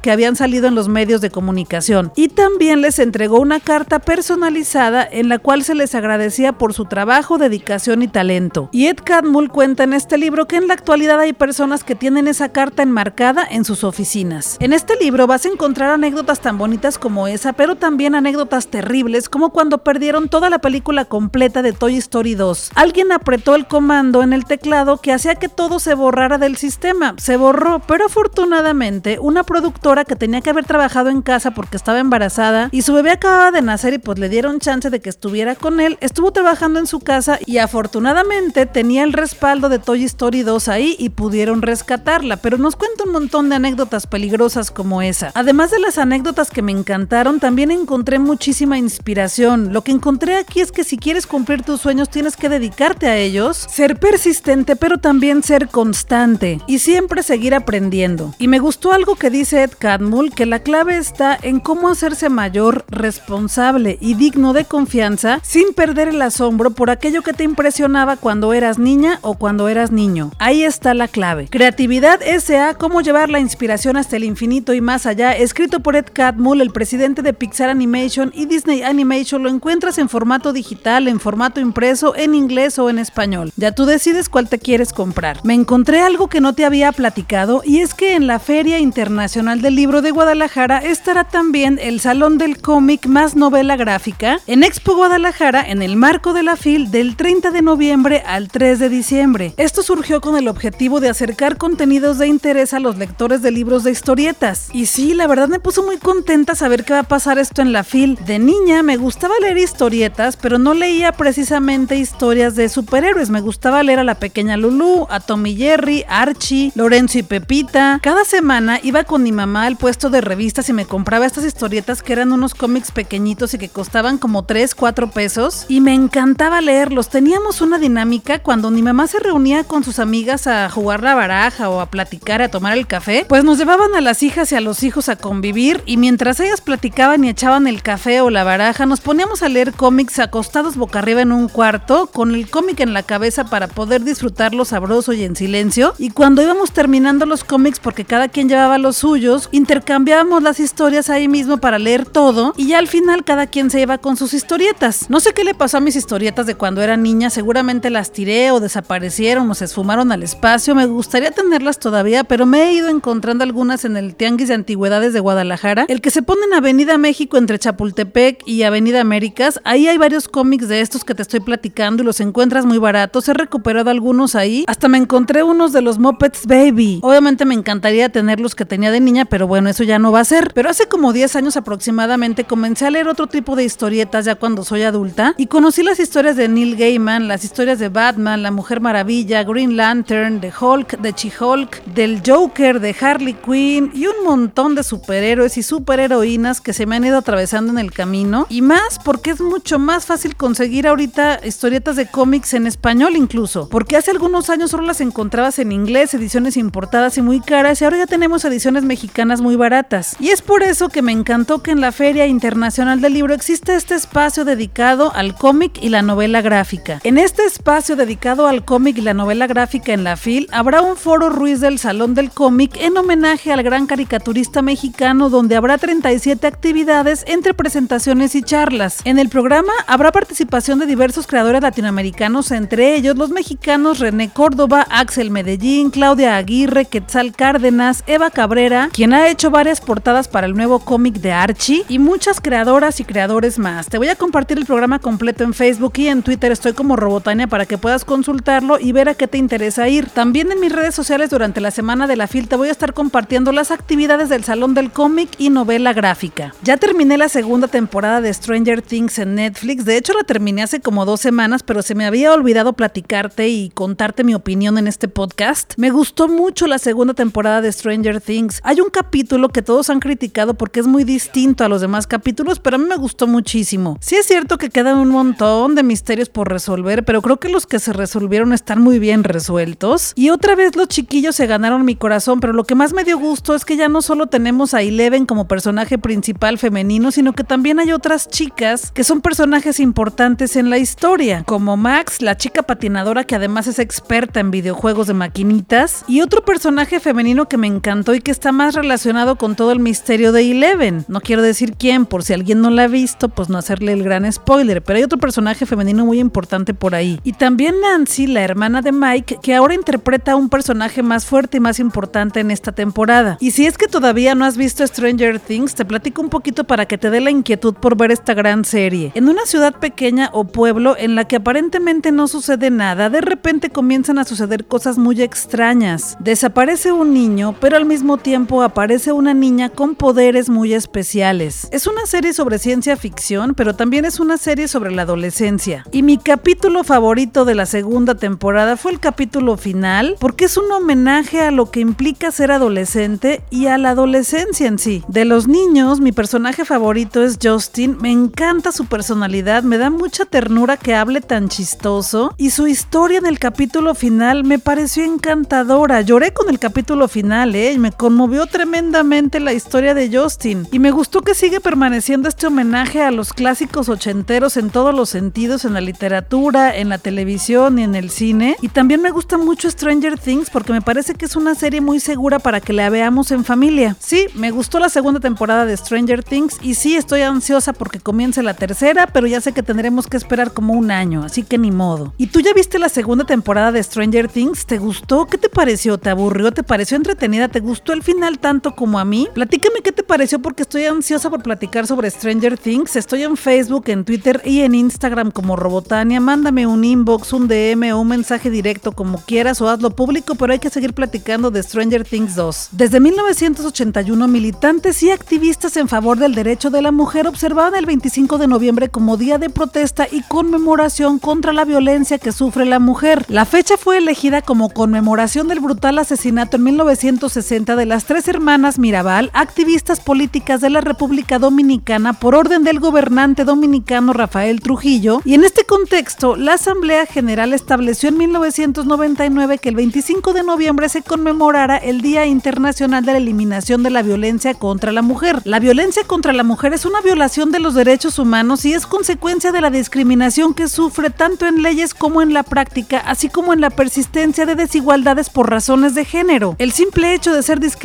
que 0.02 0.10
habían 0.10 0.36
salido 0.36 0.68
en 0.68 0.74
los 0.74 0.88
medios 0.88 1.20
de 1.20 1.30
comunicación. 1.30 2.12
Y 2.16 2.28
también 2.28 2.82
les 2.82 2.98
entregó 2.98 3.40
una 3.40 3.60
carta 3.60 3.98
personalizada 3.98 5.06
en 5.10 5.28
la 5.28 5.38
cual 5.38 5.64
se 5.64 5.74
les 5.74 5.94
agradecía 5.94 6.52
por 6.52 6.74
su 6.74 6.84
trabajo, 6.84 7.38
dedicación 7.38 8.02
y 8.02 8.08
talento. 8.08 8.68
Y 8.72 8.86
Ed 8.86 8.98
Catmull 9.02 9.50
cuenta 9.50 9.84
en 9.84 9.94
este 9.94 10.18
libro 10.18 10.46
que 10.46 10.56
en 10.56 10.68
la 10.68 10.74
actualidad 10.74 11.20
hay 11.20 11.32
personas 11.32 11.84
que 11.84 11.94
tienen 11.94 12.28
esa 12.28 12.50
carta 12.50 12.82
enmarcada 12.82 13.46
en 13.48 13.64
sus 13.64 13.84
oficinas. 13.84 14.56
En 14.60 14.72
este 14.72 14.96
libro 14.96 15.26
vas 15.26 15.46
a 15.46 15.48
encontrar 15.48 15.90
anécdotas 15.90 16.40
tan 16.40 16.58
bonitas 16.58 16.98
como 16.98 17.26
esa, 17.28 17.52
pero 17.52 17.76
también 17.76 18.14
anécdotas 18.14 18.68
terribles 18.68 19.28
como 19.28 19.50
cuando 19.50 19.78
perdieron 19.78 20.28
toda 20.28 20.50
la 20.50 20.58
película 20.58 21.04
completa 21.04 21.62
de 21.62 21.72
Toy 21.72 21.96
Story 21.96 22.34
2. 22.34 22.72
Alguien 22.74 23.12
apretó 23.12 23.54
el 23.54 23.66
comando 23.66 24.22
en 24.22 24.32
el 24.32 24.44
teclado 24.44 24.98
que 24.98 25.12
hacía 25.12 25.36
que 25.36 25.48
todo 25.48 25.78
se 25.78 25.94
borrara 25.94 26.38
del 26.38 26.56
sistema. 26.56 27.14
Se 27.18 27.36
borró, 27.36 27.80
pero 27.86 28.06
afortunadamente 28.06 29.18
una 29.20 29.37
productora 29.44 30.04
que 30.04 30.16
tenía 30.16 30.40
que 30.40 30.50
haber 30.50 30.64
trabajado 30.64 31.10
en 31.10 31.22
casa 31.22 31.52
porque 31.52 31.76
estaba 31.76 31.98
embarazada 31.98 32.68
y 32.72 32.82
su 32.82 32.94
bebé 32.94 33.10
acababa 33.10 33.50
de 33.50 33.62
nacer 33.62 33.94
y 33.94 33.98
pues 33.98 34.18
le 34.18 34.28
dieron 34.28 34.60
chance 34.60 34.90
de 34.90 35.00
que 35.00 35.08
estuviera 35.08 35.54
con 35.54 35.80
él, 35.80 35.98
estuvo 36.00 36.32
trabajando 36.32 36.78
en 36.78 36.86
su 36.86 37.00
casa 37.00 37.38
y 37.44 37.58
afortunadamente 37.58 38.66
tenía 38.66 39.04
el 39.04 39.12
respaldo 39.12 39.68
de 39.68 39.78
Toy 39.78 40.04
Story 40.04 40.42
2 40.42 40.68
ahí 40.68 40.96
y 40.98 41.10
pudieron 41.10 41.62
rescatarla, 41.62 42.36
pero 42.36 42.58
nos 42.58 42.76
cuenta 42.76 43.04
un 43.04 43.12
montón 43.12 43.48
de 43.48 43.56
anécdotas 43.56 44.06
peligrosas 44.06 44.70
como 44.70 45.02
esa. 45.02 45.32
Además 45.34 45.70
de 45.70 45.80
las 45.80 45.98
anécdotas 45.98 46.50
que 46.50 46.62
me 46.62 46.72
encantaron, 46.72 47.40
también 47.40 47.70
encontré 47.70 48.18
muchísima 48.18 48.78
inspiración. 48.78 49.72
Lo 49.72 49.82
que 49.82 49.92
encontré 49.92 50.36
aquí 50.36 50.60
es 50.60 50.72
que 50.72 50.84
si 50.84 50.98
quieres 50.98 51.26
cumplir 51.26 51.62
tus 51.62 51.80
sueños 51.80 52.08
tienes 52.08 52.36
que 52.36 52.48
dedicarte 52.48 53.06
a 53.06 53.16
ellos, 53.16 53.66
ser 53.68 53.98
persistente, 53.98 54.76
pero 54.76 54.98
también 54.98 55.42
ser 55.42 55.68
constante 55.68 56.60
y 56.66 56.78
siempre 56.78 57.22
seguir 57.22 57.54
aprendiendo. 57.54 58.34
Y 58.38 58.48
me 58.48 58.58
gustó 58.58 58.92
algo 58.92 59.16
que 59.16 59.27
dice 59.30 59.62
Ed 59.62 59.72
Catmull, 59.78 60.32
que 60.32 60.46
la 60.46 60.60
clave 60.60 60.96
está 60.96 61.38
en 61.40 61.60
cómo 61.60 61.88
hacerse 61.88 62.28
mayor, 62.28 62.84
responsable 62.88 63.98
y 64.00 64.14
digno 64.14 64.52
de 64.52 64.64
confianza 64.64 65.40
sin 65.42 65.74
perder 65.74 66.08
el 66.08 66.22
asombro 66.22 66.70
por 66.70 66.90
aquello 66.90 67.22
que 67.22 67.32
te 67.32 67.44
impresionaba 67.44 68.16
cuando 68.16 68.52
eras 68.52 68.78
niña 68.78 69.18
o 69.22 69.34
cuando 69.34 69.68
eras 69.68 69.90
niño. 69.90 70.30
Ahí 70.38 70.62
está 70.62 70.94
la 70.94 71.08
clave. 71.08 71.48
Creatividad 71.50 72.20
S.A. 72.22 72.74
Cómo 72.74 73.00
llevar 73.00 73.28
la 73.28 73.40
inspiración 73.40 73.96
hasta 73.96 74.16
el 74.16 74.24
infinito 74.24 74.72
y 74.72 74.80
más 74.80 75.06
allá, 75.06 75.32
escrito 75.32 75.80
por 75.80 75.96
Ed 75.96 76.06
Catmull, 76.12 76.60
el 76.60 76.70
presidente 76.70 77.22
de 77.22 77.32
Pixar 77.32 77.70
Animation 77.70 78.30
y 78.34 78.46
Disney 78.46 78.82
Animation, 78.82 79.42
lo 79.42 79.50
encuentras 79.50 79.98
en 79.98 80.08
formato 80.08 80.52
digital, 80.52 81.08
en 81.08 81.20
formato 81.20 81.60
impreso, 81.60 82.14
en 82.16 82.34
inglés 82.34 82.78
o 82.78 82.88
en 82.88 82.98
español. 82.98 83.52
Ya 83.56 83.72
tú 83.72 83.84
decides 83.84 84.28
cuál 84.28 84.48
te 84.48 84.58
quieres 84.58 84.92
comprar. 84.92 85.40
Me 85.44 85.54
encontré 85.54 86.00
algo 86.00 86.28
que 86.28 86.40
no 86.40 86.54
te 86.54 86.64
había 86.64 86.92
platicado 86.92 87.62
y 87.64 87.80
es 87.80 87.94
que 87.94 88.14
en 88.14 88.26
la 88.26 88.38
Feria 88.38 88.78
Internacional 88.78 89.17
del 89.18 89.74
Libro 89.74 90.00
de 90.00 90.12
Guadalajara 90.12 90.78
estará 90.78 91.24
también 91.24 91.80
el 91.82 91.98
Salón 91.98 92.38
del 92.38 92.62
Cómic 92.62 93.06
más 93.06 93.34
novela 93.34 93.76
gráfica 93.76 94.38
en 94.46 94.62
Expo 94.62 94.94
Guadalajara 94.94 95.60
en 95.60 95.82
el 95.82 95.96
marco 95.96 96.32
de 96.34 96.44
la 96.44 96.54
FIL 96.54 96.92
del 96.92 97.16
30 97.16 97.50
de 97.50 97.60
noviembre 97.60 98.22
al 98.24 98.46
3 98.46 98.78
de 98.78 98.88
diciembre. 98.88 99.54
Esto 99.56 99.82
surgió 99.82 100.20
con 100.20 100.36
el 100.36 100.46
objetivo 100.46 101.00
de 101.00 101.08
acercar 101.08 101.56
contenidos 101.56 102.18
de 102.18 102.28
interés 102.28 102.72
a 102.74 102.78
los 102.78 102.96
lectores 102.96 103.42
de 103.42 103.50
libros 103.50 103.82
de 103.82 103.90
historietas. 103.90 104.68
Y 104.72 104.86
sí, 104.86 105.14
la 105.14 105.26
verdad 105.26 105.48
me 105.48 105.58
puso 105.58 105.82
muy 105.82 105.96
contenta 105.96 106.54
saber 106.54 106.84
que 106.84 106.92
va 106.92 107.00
a 107.00 107.02
pasar 107.02 107.40
esto 107.40 107.60
en 107.60 107.72
la 107.72 107.82
FIL. 107.82 108.20
De 108.24 108.38
niña 108.38 108.84
me 108.84 108.98
gustaba 108.98 109.34
leer 109.40 109.58
historietas, 109.58 110.36
pero 110.36 110.58
no 110.58 110.74
leía 110.74 111.10
precisamente 111.10 111.96
historias 111.96 112.54
de 112.54 112.68
superhéroes. 112.68 113.30
Me 113.30 113.40
gustaba 113.40 113.82
leer 113.82 113.98
a 113.98 114.04
la 114.04 114.20
pequeña 114.20 114.56
Lulu, 114.56 115.08
a 115.10 115.18
Tommy 115.18 115.56
Jerry, 115.56 116.04
Archie, 116.08 116.70
Lorenzo 116.76 117.18
y 117.18 117.24
Pepita. 117.24 117.98
Cada 118.00 118.24
semana 118.24 118.78
iba 118.84 119.07
con 119.08 119.22
mi 119.22 119.32
mamá 119.32 119.64
al 119.64 119.76
puesto 119.76 120.10
de 120.10 120.20
revistas 120.20 120.68
y 120.68 120.74
me 120.74 120.84
compraba 120.84 121.26
estas 121.26 121.44
historietas 121.44 122.02
que 122.02 122.12
eran 122.12 122.30
unos 122.30 122.54
cómics 122.54 122.92
pequeñitos 122.92 123.54
y 123.54 123.58
que 123.58 123.70
costaban 123.70 124.18
como 124.18 124.44
3, 124.44 124.74
4 124.74 125.10
pesos. 125.10 125.64
Y 125.68 125.80
me 125.80 125.94
encantaba 125.94 126.60
leerlos. 126.60 127.08
Teníamos 127.08 127.62
una 127.62 127.78
dinámica 127.78 128.38
cuando 128.40 128.70
mi 128.70 128.82
mamá 128.82 129.06
se 129.06 129.18
reunía 129.18 129.64
con 129.64 129.82
sus 129.82 129.98
amigas 129.98 130.46
a 130.46 130.68
jugar 130.68 131.02
la 131.02 131.14
baraja 131.14 131.70
o 131.70 131.80
a 131.80 131.86
platicar, 131.86 132.42
a 132.42 132.50
tomar 132.50 132.76
el 132.76 132.86
café, 132.86 133.24
pues 133.28 133.44
nos 133.44 133.56
llevaban 133.56 133.94
a 133.94 134.02
las 134.02 134.22
hijas 134.22 134.52
y 134.52 134.56
a 134.56 134.60
los 134.60 134.82
hijos 134.82 135.08
a 135.08 135.16
convivir 135.16 135.82
y 135.86 135.96
mientras 135.96 136.38
ellas 136.40 136.60
platicaban 136.60 137.24
y 137.24 137.30
echaban 137.30 137.66
el 137.66 137.82
café 137.82 138.20
o 138.20 138.28
la 138.28 138.44
baraja, 138.44 138.84
nos 138.84 139.00
poníamos 139.00 139.42
a 139.42 139.48
leer 139.48 139.72
cómics 139.72 140.18
acostados 140.18 140.76
boca 140.76 140.98
arriba 140.98 141.22
en 141.22 141.32
un 141.32 141.48
cuarto 141.48 142.08
con 142.08 142.34
el 142.34 142.50
cómic 142.50 142.80
en 142.80 142.92
la 142.92 143.02
cabeza 143.02 143.44
para 143.44 143.68
poder 143.68 144.04
disfrutarlo 144.04 144.66
sabroso 144.66 145.14
y 145.14 145.24
en 145.24 145.34
silencio. 145.34 145.94
Y 145.98 146.10
cuando 146.10 146.42
íbamos 146.42 146.72
terminando 146.72 147.24
los 147.24 147.42
cómics, 147.42 147.80
porque 147.80 148.04
cada 148.04 148.28
quien 148.28 148.50
llevaba 148.50 148.76
los 148.76 148.97
suyos, 148.98 149.48
intercambiábamos 149.52 150.42
las 150.42 150.60
historias 150.60 151.08
ahí 151.08 151.28
mismo 151.28 151.58
para 151.58 151.78
leer 151.78 152.04
todo 152.04 152.52
y 152.56 152.68
ya 152.68 152.78
al 152.78 152.88
final 152.88 153.24
cada 153.24 153.46
quien 153.46 153.70
se 153.70 153.80
iba 153.80 153.98
con 153.98 154.16
sus 154.16 154.34
historietas. 154.34 155.08
No 155.08 155.20
sé 155.20 155.32
qué 155.32 155.44
le 155.44 155.54
pasó 155.54 155.78
a 155.78 155.80
mis 155.80 155.96
historietas 155.96 156.46
de 156.46 156.54
cuando 156.54 156.82
era 156.82 156.96
niña, 156.96 157.30
seguramente 157.30 157.90
las 157.90 158.12
tiré 158.12 158.50
o 158.50 158.60
desaparecieron 158.60 159.50
o 159.50 159.54
se 159.54 159.64
esfumaron 159.64 160.12
al 160.12 160.22
espacio. 160.22 160.74
Me 160.74 160.86
gustaría 160.86 161.30
tenerlas 161.30 161.78
todavía, 161.78 162.24
pero 162.24 162.46
me 162.46 162.64
he 162.64 162.72
ido 162.72 162.88
encontrando 162.88 163.44
algunas 163.44 163.84
en 163.84 163.96
el 163.96 164.14
Tianguis 164.14 164.48
de 164.48 164.54
Antigüedades 164.54 165.12
de 165.12 165.20
Guadalajara, 165.20 165.86
el 165.88 166.00
que 166.00 166.10
se 166.10 166.22
pone 166.22 166.42
en 166.46 166.54
Avenida 166.54 166.98
México 166.98 167.36
entre 167.36 167.58
Chapultepec 167.58 168.42
y 168.46 168.62
Avenida 168.64 169.00
Américas. 169.00 169.60
Ahí 169.64 169.88
hay 169.88 169.98
varios 169.98 170.28
cómics 170.28 170.68
de 170.68 170.80
estos 170.80 171.04
que 171.04 171.14
te 171.14 171.22
estoy 171.22 171.40
platicando 171.40 172.02
y 172.02 172.06
los 172.06 172.20
encuentras 172.20 172.66
muy 172.66 172.78
baratos. 172.78 173.28
He 173.28 173.34
recuperado 173.34 173.90
algunos 173.90 174.34
ahí. 174.34 174.64
Hasta 174.66 174.88
me 174.88 174.98
encontré 174.98 175.42
unos 175.42 175.72
de 175.72 175.82
los 175.82 175.98
Muppets 175.98 176.46
Baby. 176.46 177.00
Obviamente 177.02 177.44
me 177.44 177.54
encantaría 177.54 178.08
tener 178.08 178.40
los 178.40 178.54
que 178.54 178.64
tenía 178.78 178.92
de 178.92 179.00
niña, 179.00 179.24
pero 179.24 179.48
bueno, 179.48 179.68
eso 179.68 179.82
ya 179.82 179.98
no 179.98 180.12
va 180.12 180.20
a 180.20 180.24
ser. 180.24 180.52
Pero 180.54 180.70
hace 180.70 180.86
como 180.86 181.12
10 181.12 181.34
años 181.34 181.56
aproximadamente 181.56 182.44
comencé 182.44 182.86
a 182.86 182.90
leer 182.92 183.08
otro 183.08 183.26
tipo 183.26 183.56
de 183.56 183.64
historietas 183.64 184.24
ya 184.24 184.36
cuando 184.36 184.62
soy 184.62 184.82
adulta 184.82 185.34
y 185.36 185.48
conocí 185.48 185.82
las 185.82 185.98
historias 185.98 186.36
de 186.36 186.46
Neil 186.46 186.76
Gaiman, 186.76 187.26
las 187.26 187.42
historias 187.42 187.80
de 187.80 187.88
Batman, 187.88 188.44
La 188.44 188.52
Mujer 188.52 188.80
Maravilla, 188.80 189.42
Green 189.42 189.76
Lantern, 189.76 190.40
de 190.40 190.52
Hulk, 190.56 191.00
de 191.00 191.10
She-Hulk, 191.10 191.86
del 191.86 192.22
Joker, 192.24 192.78
de 192.78 192.94
Harley 193.00 193.34
Quinn 193.34 193.90
y 193.94 194.06
un 194.06 194.22
montón 194.24 194.76
de 194.76 194.84
superhéroes 194.84 195.58
y 195.58 195.64
superheroínas 195.64 196.60
que 196.60 196.72
se 196.72 196.86
me 196.86 196.94
han 196.94 197.04
ido 197.04 197.18
atravesando 197.18 197.72
en 197.72 197.78
el 197.78 197.90
camino. 197.90 198.46
Y 198.48 198.62
más 198.62 199.00
porque 199.04 199.30
es 199.30 199.40
mucho 199.40 199.80
más 199.80 200.06
fácil 200.06 200.36
conseguir 200.36 200.86
ahorita 200.86 201.40
historietas 201.44 201.96
de 201.96 202.06
cómics 202.06 202.54
en 202.54 202.68
español 202.68 203.16
incluso. 203.16 203.68
Porque 203.68 203.96
hace 203.96 204.12
algunos 204.12 204.50
años 204.50 204.70
solo 204.70 204.84
las 204.84 205.00
encontrabas 205.00 205.58
en 205.58 205.72
inglés, 205.72 206.14
ediciones 206.14 206.56
importadas 206.56 207.18
y 207.18 207.22
muy 207.22 207.40
caras 207.40 207.82
y 207.82 207.84
ahora 207.84 207.98
ya 207.98 208.06
tenemos 208.06 208.44
ediciones 208.44 208.67
ediciones 208.68 208.84
mexicanas 208.84 209.40
muy 209.40 209.56
baratas. 209.56 210.14
Y 210.20 210.28
es 210.28 210.42
por 210.42 210.62
eso 210.62 210.90
que 210.90 211.00
me 211.00 211.10
encantó 211.10 211.62
que 211.62 211.70
en 211.70 211.80
la 211.80 211.90
Feria 211.90 212.26
Internacional 212.26 213.00
del 213.00 213.14
Libro 213.14 213.32
existe 213.32 213.74
este 213.74 213.94
espacio 213.94 214.44
dedicado 214.44 215.10
al 215.14 215.34
cómic 215.34 215.78
y 215.80 215.88
la 215.88 216.02
novela 216.02 216.42
gráfica. 216.42 217.00
En 217.02 217.16
este 217.16 217.46
espacio 217.46 217.96
dedicado 217.96 218.46
al 218.46 218.66
cómic 218.66 218.98
y 218.98 219.00
la 219.00 219.14
novela 219.14 219.46
gráfica 219.46 219.94
en 219.94 220.04
la 220.04 220.18
FIL 220.18 220.48
habrá 220.52 220.82
un 220.82 220.98
foro 220.98 221.30
Ruiz 221.30 221.60
del 221.60 221.78
Salón 221.78 222.14
del 222.14 222.30
Cómic 222.30 222.76
en 222.78 222.98
homenaje 222.98 223.50
al 223.50 223.62
gran 223.62 223.86
caricaturista 223.86 224.60
mexicano 224.60 225.30
donde 225.30 225.56
habrá 225.56 225.78
37 225.78 226.46
actividades 226.46 227.24
entre 227.26 227.54
presentaciones 227.54 228.34
y 228.34 228.42
charlas. 228.42 229.00
En 229.04 229.18
el 229.18 229.30
programa 229.30 229.72
habrá 229.86 230.12
participación 230.12 230.78
de 230.78 230.84
diversos 230.84 231.26
creadores 231.26 231.62
latinoamericanos, 231.62 232.50
entre 232.50 232.96
ellos 232.96 233.16
los 233.16 233.30
mexicanos 233.30 233.98
René 233.98 234.28
Córdoba, 234.28 234.86
Axel 234.90 235.30
Medellín, 235.30 235.88
Claudia 235.88 236.36
Aguirre, 236.36 236.84
Quetzal 236.84 237.32
Cárdenas, 237.32 238.04
Eva 238.06 238.28
Cabrera, 238.30 238.57
quien 238.92 239.14
ha 239.14 239.28
hecho 239.28 239.52
varias 239.52 239.80
portadas 239.80 240.26
para 240.26 240.48
el 240.48 240.54
nuevo 240.54 240.80
cómic 240.80 241.14
de 241.20 241.30
Archie 241.30 241.84
y 241.88 242.00
muchas 242.00 242.40
creadoras 242.40 242.98
y 242.98 243.04
creadores 243.04 243.56
más. 243.56 243.86
Te 243.86 243.98
voy 243.98 244.08
a 244.08 244.16
compartir 244.16 244.58
el 244.58 244.66
programa 244.66 244.98
completo 244.98 245.44
en 245.44 245.54
Facebook 245.54 245.92
y 245.96 246.08
en 246.08 246.22
Twitter 246.22 246.50
estoy 246.50 246.72
como 246.72 246.96
Robotania 246.96 247.46
para 247.46 247.66
que 247.66 247.78
puedas 247.78 248.04
consultarlo 248.04 248.80
y 248.80 248.90
ver 248.90 249.08
a 249.08 249.14
qué 249.14 249.28
te 249.28 249.38
interesa 249.38 249.88
ir. 249.88 250.08
También 250.08 250.50
en 250.50 250.58
mis 250.58 250.72
redes 250.72 250.96
sociales 250.96 251.30
durante 251.30 251.60
la 251.60 251.70
semana 251.70 252.08
de 252.08 252.16
la 252.16 252.26
FIL 252.26 252.48
te 252.48 252.56
voy 252.56 252.68
a 252.68 252.72
estar 252.72 252.94
compartiendo 252.94 253.52
las 253.52 253.70
actividades 253.70 254.28
del 254.28 254.42
Salón 254.42 254.74
del 254.74 254.90
Cómic 254.90 255.30
y 255.38 255.50
novela 255.50 255.92
gráfica. 255.92 256.52
Ya 256.64 256.78
terminé 256.78 257.16
la 257.16 257.28
segunda 257.28 257.68
temporada 257.68 258.20
de 258.20 258.34
Stranger 258.34 258.82
Things 258.82 259.20
en 259.20 259.36
Netflix, 259.36 259.84
de 259.84 259.96
hecho 259.96 260.14
la 260.14 260.24
terminé 260.24 260.64
hace 260.64 260.80
como 260.80 261.04
dos 261.04 261.20
semanas, 261.20 261.62
pero 261.62 261.82
se 261.82 261.94
me 261.94 262.06
había 262.06 262.32
olvidado 262.32 262.72
platicarte 262.72 263.48
y 263.48 263.70
contarte 263.70 264.24
mi 264.24 264.34
opinión 264.34 264.78
en 264.78 264.88
este 264.88 265.06
podcast. 265.06 265.74
Me 265.76 265.90
gustó 265.90 266.26
mucho 266.26 266.66
la 266.66 266.78
segunda 266.78 267.14
temporada 267.14 267.60
de 267.60 267.70
Stranger 267.70 268.20
Things. 268.20 268.47
Hay 268.62 268.80
un 268.80 268.90
capítulo 268.90 269.48
que 269.48 269.62
todos 269.62 269.90
han 269.90 270.00
criticado 270.00 270.54
porque 270.54 270.80
es 270.80 270.86
muy 270.86 271.04
distinto 271.04 271.64
a 271.64 271.68
los 271.68 271.80
demás 271.80 272.06
capítulos, 272.06 272.60
pero 272.60 272.76
a 272.76 272.78
mí 272.78 272.86
me 272.86 272.96
gustó 272.96 273.26
muchísimo. 273.26 273.98
Sí 274.00 274.16
es 274.16 274.26
cierto 274.26 274.58
que 274.58 274.70
quedan 274.70 274.98
un 274.98 275.08
montón 275.08 275.74
de 275.74 275.82
misterios 275.82 276.28
por 276.28 276.48
resolver, 276.48 277.04
pero 277.04 277.22
creo 277.22 277.38
que 277.38 277.48
los 277.48 277.66
que 277.66 277.78
se 277.78 277.92
resolvieron 277.92 278.52
están 278.52 278.80
muy 278.80 278.98
bien 278.98 279.24
resueltos. 279.24 280.12
Y 280.14 280.30
otra 280.30 280.54
vez 280.54 280.76
los 280.76 280.88
chiquillos 280.88 281.36
se 281.36 281.46
ganaron 281.46 281.84
mi 281.84 281.96
corazón, 281.96 282.40
pero 282.40 282.52
lo 282.52 282.64
que 282.64 282.74
más 282.74 282.92
me 282.92 283.04
dio 283.04 283.18
gusto 283.18 283.54
es 283.54 283.64
que 283.64 283.76
ya 283.76 283.88
no 283.88 284.02
solo 284.02 284.26
tenemos 284.26 284.74
a 284.74 284.82
Eleven 284.82 285.26
como 285.26 285.48
personaje 285.48 285.98
principal 285.98 286.58
femenino, 286.58 287.10
sino 287.10 287.32
que 287.34 287.44
también 287.44 287.78
hay 287.80 287.92
otras 287.92 288.28
chicas 288.28 288.90
que 288.92 289.04
son 289.04 289.20
personajes 289.20 289.80
importantes 289.80 290.56
en 290.56 290.70
la 290.70 290.78
historia, 290.78 291.44
como 291.44 291.76
Max, 291.76 292.22
la 292.22 292.36
chica 292.36 292.62
patinadora 292.62 293.24
que 293.24 293.34
además 293.34 293.66
es 293.66 293.78
experta 293.78 294.40
en 294.40 294.50
videojuegos 294.50 295.06
de 295.06 295.14
maquinitas, 295.14 296.04
y 296.06 296.20
otro 296.20 296.44
personaje 296.44 297.00
femenino 297.00 297.48
que 297.48 297.56
me 297.56 297.66
encantó 297.66 298.14
y 298.14 298.20
que 298.20 298.30
está 298.38 298.52
más 298.52 298.76
relacionado 298.76 299.34
con 299.34 299.56
todo 299.56 299.72
el 299.72 299.80
misterio 299.80 300.30
de 300.30 300.48
Eleven. 300.48 301.04
No 301.08 301.20
quiero 301.20 301.42
decir 301.42 301.74
quién, 301.76 302.06
por 302.06 302.22
si 302.22 302.34
alguien 302.34 302.60
no 302.60 302.70
la 302.70 302.84
ha 302.84 302.86
visto, 302.86 303.28
pues 303.28 303.48
no 303.48 303.58
hacerle 303.58 303.92
el 303.92 304.04
gran 304.04 304.32
spoiler, 304.32 304.80
pero 304.80 304.96
hay 304.96 305.02
otro 305.02 305.18
personaje 305.18 305.66
femenino 305.66 306.06
muy 306.06 306.20
importante 306.20 306.72
por 306.72 306.94
ahí. 306.94 307.18
Y 307.24 307.32
también 307.32 307.80
Nancy, 307.80 308.28
la 308.28 308.42
hermana 308.42 308.80
de 308.80 308.92
Mike, 308.92 309.40
que 309.42 309.56
ahora 309.56 309.74
interpreta 309.74 310.36
un 310.36 310.50
personaje 310.50 311.02
más 311.02 311.26
fuerte 311.26 311.56
y 311.56 311.60
más 311.60 311.80
importante 311.80 312.38
en 312.38 312.52
esta 312.52 312.70
temporada. 312.70 313.38
Y 313.40 313.50
si 313.50 313.66
es 313.66 313.76
que 313.76 313.88
todavía 313.88 314.36
no 314.36 314.44
has 314.44 314.56
visto 314.56 314.86
Stranger 314.86 315.40
Things, 315.40 315.74
te 315.74 315.84
platico 315.84 316.22
un 316.22 316.28
poquito 316.28 316.62
para 316.62 316.86
que 316.86 316.96
te 316.96 317.10
dé 317.10 317.20
la 317.20 317.32
inquietud 317.32 317.74
por 317.74 317.96
ver 317.96 318.12
esta 318.12 318.34
gran 318.34 318.64
serie. 318.64 319.10
En 319.16 319.28
una 319.28 319.46
ciudad 319.46 319.74
pequeña 319.74 320.30
o 320.32 320.44
pueblo 320.44 320.94
en 320.96 321.16
la 321.16 321.24
que 321.24 321.34
aparentemente 321.34 322.12
no 322.12 322.28
sucede 322.28 322.70
nada, 322.70 323.10
de 323.10 323.20
repente 323.20 323.70
comienzan 323.70 324.20
a 324.20 324.24
suceder 324.24 324.64
cosas 324.66 324.96
muy 324.96 325.22
extrañas. 325.22 326.16
Desaparece 326.20 326.92
un 326.92 327.12
niño, 327.12 327.56
pero 327.60 327.76
al 327.76 327.84
mismo 327.84 328.16
tiempo 328.16 328.27
aparece 328.34 329.12
una 329.12 329.34
niña 329.34 329.70
con 329.70 329.94
poderes 329.94 330.48
muy 330.48 330.74
especiales. 330.74 331.68
Es 331.72 331.86
una 331.86 332.06
serie 332.06 332.32
sobre 332.32 332.58
ciencia 332.58 332.96
ficción, 332.96 333.54
pero 333.54 333.74
también 333.74 334.04
es 334.04 334.20
una 334.20 334.36
serie 334.36 334.68
sobre 334.68 334.90
la 334.90 335.02
adolescencia. 335.02 335.84
Y 335.92 336.02
mi 336.02 336.18
capítulo 336.18 336.84
favorito 336.84 337.44
de 337.44 337.54
la 337.54 337.66
segunda 337.66 338.14
temporada 338.14 338.76
fue 338.76 338.92
el 338.92 339.00
capítulo 339.00 339.56
final, 339.56 340.16
porque 340.20 340.44
es 340.46 340.56
un 340.56 340.70
homenaje 340.70 341.40
a 341.40 341.50
lo 341.50 341.70
que 341.70 341.80
implica 341.80 342.30
ser 342.30 342.52
adolescente 342.52 343.42
y 343.50 343.66
a 343.66 343.78
la 343.78 343.90
adolescencia 343.90 344.66
en 344.66 344.78
sí. 344.78 345.02
De 345.08 345.24
los 345.24 345.48
niños, 345.48 346.00
mi 346.00 346.12
personaje 346.12 346.64
favorito 346.64 347.22
es 347.22 347.38
Justin, 347.42 347.98
me 348.00 348.10
encanta 348.10 348.72
su 348.72 348.86
personalidad, 348.86 349.62
me 349.62 349.78
da 349.78 349.90
mucha 349.90 350.24
ternura 350.24 350.76
que 350.76 350.94
hable 350.94 351.20
tan 351.20 351.48
chistoso 351.48 352.34
y 352.36 352.50
su 352.50 352.66
historia 352.66 353.18
en 353.18 353.26
el 353.26 353.38
capítulo 353.38 353.94
final 353.94 354.44
me 354.44 354.58
pareció 354.58 355.04
encantadora. 355.04 356.00
Lloré 356.00 356.32
con 356.32 356.48
el 356.48 356.58
capítulo 356.58 357.08
final, 357.08 357.54
¿eh? 357.54 357.76
Me 357.78 357.92
conmovió 358.18 358.46
tremendamente 358.46 359.38
la 359.38 359.52
historia 359.52 359.94
de 359.94 360.10
Justin. 360.12 360.66
Y 360.72 360.80
me 360.80 360.90
gustó 360.90 361.22
que 361.22 361.36
sigue 361.36 361.60
permaneciendo 361.60 362.28
este 362.28 362.48
homenaje 362.48 363.00
a 363.00 363.12
los 363.12 363.32
clásicos 363.32 363.88
ochenteros 363.88 364.56
en 364.56 364.70
todos 364.70 364.92
los 364.92 365.08
sentidos, 365.08 365.64
en 365.64 365.72
la 365.72 365.80
literatura, 365.80 366.76
en 366.76 366.88
la 366.88 366.98
televisión 366.98 367.78
y 367.78 367.84
en 367.84 367.94
el 367.94 368.10
cine. 368.10 368.56
Y 368.60 368.70
también 368.70 369.02
me 369.02 369.12
gusta 369.12 369.38
mucho 369.38 369.70
Stranger 369.70 370.18
Things 370.18 370.50
porque 370.50 370.72
me 370.72 370.82
parece 370.82 371.14
que 371.14 371.26
es 371.26 371.36
una 371.36 371.54
serie 371.54 371.80
muy 371.80 372.00
segura 372.00 372.40
para 372.40 372.60
que 372.60 372.72
la 372.72 372.90
veamos 372.90 373.30
en 373.30 373.44
familia. 373.44 373.94
Sí, 374.00 374.26
me 374.34 374.50
gustó 374.50 374.80
la 374.80 374.88
segunda 374.88 375.20
temporada 375.20 375.64
de 375.64 375.76
Stranger 375.76 376.24
Things 376.24 376.56
y 376.60 376.74
sí 376.74 376.96
estoy 376.96 377.20
ansiosa 377.20 377.72
porque 377.72 378.00
comience 378.00 378.42
la 378.42 378.54
tercera, 378.54 379.06
pero 379.06 379.28
ya 379.28 379.40
sé 379.40 379.52
que 379.52 379.62
tendremos 379.62 380.08
que 380.08 380.16
esperar 380.16 380.52
como 380.52 380.72
un 380.72 380.90
año, 380.90 381.22
así 381.22 381.44
que 381.44 381.56
ni 381.56 381.70
modo. 381.70 382.14
¿Y 382.18 382.26
tú 382.26 382.40
ya 382.40 382.52
viste 382.52 382.80
la 382.80 382.88
segunda 382.88 383.24
temporada 383.24 383.70
de 383.70 383.80
Stranger 383.80 384.26
Things? 384.26 384.66
¿Te 384.66 384.78
gustó? 384.78 385.26
¿Qué 385.26 385.38
te 385.38 385.48
pareció? 385.48 385.98
¿Te 385.98 386.10
aburrió? 386.10 386.50
¿Te 386.50 386.64
pareció 386.64 386.96
entretenida? 386.96 387.46
¿Te 387.46 387.60
gustó 387.60 387.92
el 387.92 388.02
final 388.08 388.38
tanto 388.38 388.74
como 388.74 388.98
a 388.98 389.04
mí? 389.04 389.28
Platícame 389.34 389.82
qué 389.82 389.92
te 389.92 390.02
pareció 390.02 390.38
porque 390.38 390.62
estoy 390.62 390.86
ansiosa 390.86 391.28
por 391.28 391.42
platicar 391.42 391.86
sobre 391.86 392.10
Stranger 392.10 392.56
Things. 392.56 392.96
Estoy 392.96 393.24
en 393.24 393.36
Facebook, 393.36 393.84
en 393.88 394.06
Twitter 394.06 394.40
y 394.46 394.60
en 394.62 394.74
Instagram 394.74 395.30
como 395.30 395.56
Robotania. 395.56 396.18
Mándame 396.18 396.66
un 396.66 396.84
inbox, 396.84 397.34
un 397.34 397.48
DM 397.48 397.92
un 397.92 398.08
mensaje 398.08 398.48
directo 398.48 398.92
como 398.92 399.20
quieras 399.20 399.60
o 399.60 399.68
hazlo 399.68 399.90
público, 399.90 400.36
pero 400.36 400.54
hay 400.54 400.58
que 400.58 400.70
seguir 400.70 400.94
platicando 400.94 401.50
de 401.50 401.62
Stranger 401.62 402.02
Things 402.04 402.34
2. 402.34 402.68
Desde 402.72 402.98
1981, 402.98 404.26
militantes 404.26 405.02
y 405.02 405.10
activistas 405.10 405.76
en 405.76 405.88
favor 405.88 406.18
del 406.18 406.34
derecho 406.34 406.70
de 406.70 406.80
la 406.80 406.92
mujer 406.92 407.26
observaban 407.26 407.74
el 407.74 407.84
25 407.84 408.38
de 408.38 408.46
noviembre 408.46 408.88
como 408.88 409.18
día 409.18 409.36
de 409.36 409.50
protesta 409.50 410.06
y 410.10 410.22
conmemoración 410.22 411.18
contra 411.18 411.52
la 411.52 411.66
violencia 411.66 412.16
que 412.16 412.32
sufre 412.32 412.64
la 412.64 412.78
mujer. 412.78 413.26
La 413.28 413.44
fecha 413.44 413.76
fue 413.76 413.98
elegida 413.98 414.40
como 414.40 414.70
conmemoración 414.70 415.46
del 415.48 415.60
brutal 415.60 415.98
asesinato 415.98 416.56
en 416.56 416.62
1960 416.62 417.76
de 417.76 417.84
las 417.88 418.04
tres 418.04 418.28
hermanas 418.28 418.78
Mirabal, 418.78 419.30
activistas 419.32 420.00
políticas 420.00 420.60
de 420.60 420.68
la 420.68 420.82
República 420.82 421.38
Dominicana 421.38 422.12
por 422.12 422.34
orden 422.34 422.62
del 422.62 422.80
gobernante 422.80 423.44
dominicano 423.44 424.12
Rafael 424.12 424.60
Trujillo, 424.60 425.22
y 425.24 425.32
en 425.32 425.42
este 425.42 425.64
contexto, 425.64 426.36
la 426.36 426.52
Asamblea 426.52 427.06
General 427.06 427.54
estableció 427.54 428.10
en 428.10 428.18
1999 428.18 429.56
que 429.56 429.70
el 429.70 429.76
25 429.76 430.34
de 430.34 430.42
noviembre 430.42 430.90
se 430.90 431.00
conmemorara 431.00 431.78
el 431.78 432.02
Día 432.02 432.26
Internacional 432.26 433.06
de 433.06 433.12
la 433.12 433.18
Eliminación 433.18 433.82
de 433.82 433.88
la 433.88 434.02
Violencia 434.02 434.52
contra 434.52 434.92
la 434.92 435.00
Mujer. 435.00 435.40
La 435.44 435.58
violencia 435.58 436.04
contra 436.04 436.34
la 436.34 436.44
mujer 436.44 436.74
es 436.74 436.84
una 436.84 437.00
violación 437.00 437.52
de 437.52 437.60
los 437.60 437.72
derechos 437.72 438.18
humanos 438.18 438.66
y 438.66 438.74
es 438.74 438.86
consecuencia 438.86 439.50
de 439.50 439.62
la 439.62 439.70
discriminación 439.70 440.52
que 440.52 440.68
sufre 440.68 441.08
tanto 441.08 441.46
en 441.46 441.62
leyes 441.62 441.94
como 441.94 442.20
en 442.20 442.34
la 442.34 442.42
práctica, 442.42 442.98
así 442.98 443.30
como 443.30 443.54
en 443.54 443.62
la 443.62 443.70
persistencia 443.70 444.44
de 444.44 444.56
desigualdades 444.56 445.30
por 445.30 445.48
razones 445.48 445.94
de 445.94 446.04
género. 446.04 446.54
El 446.58 446.72
simple 446.72 447.14
hecho 447.14 447.32
de 447.32 447.42
ser 447.42 447.58
discriminada 447.60 447.77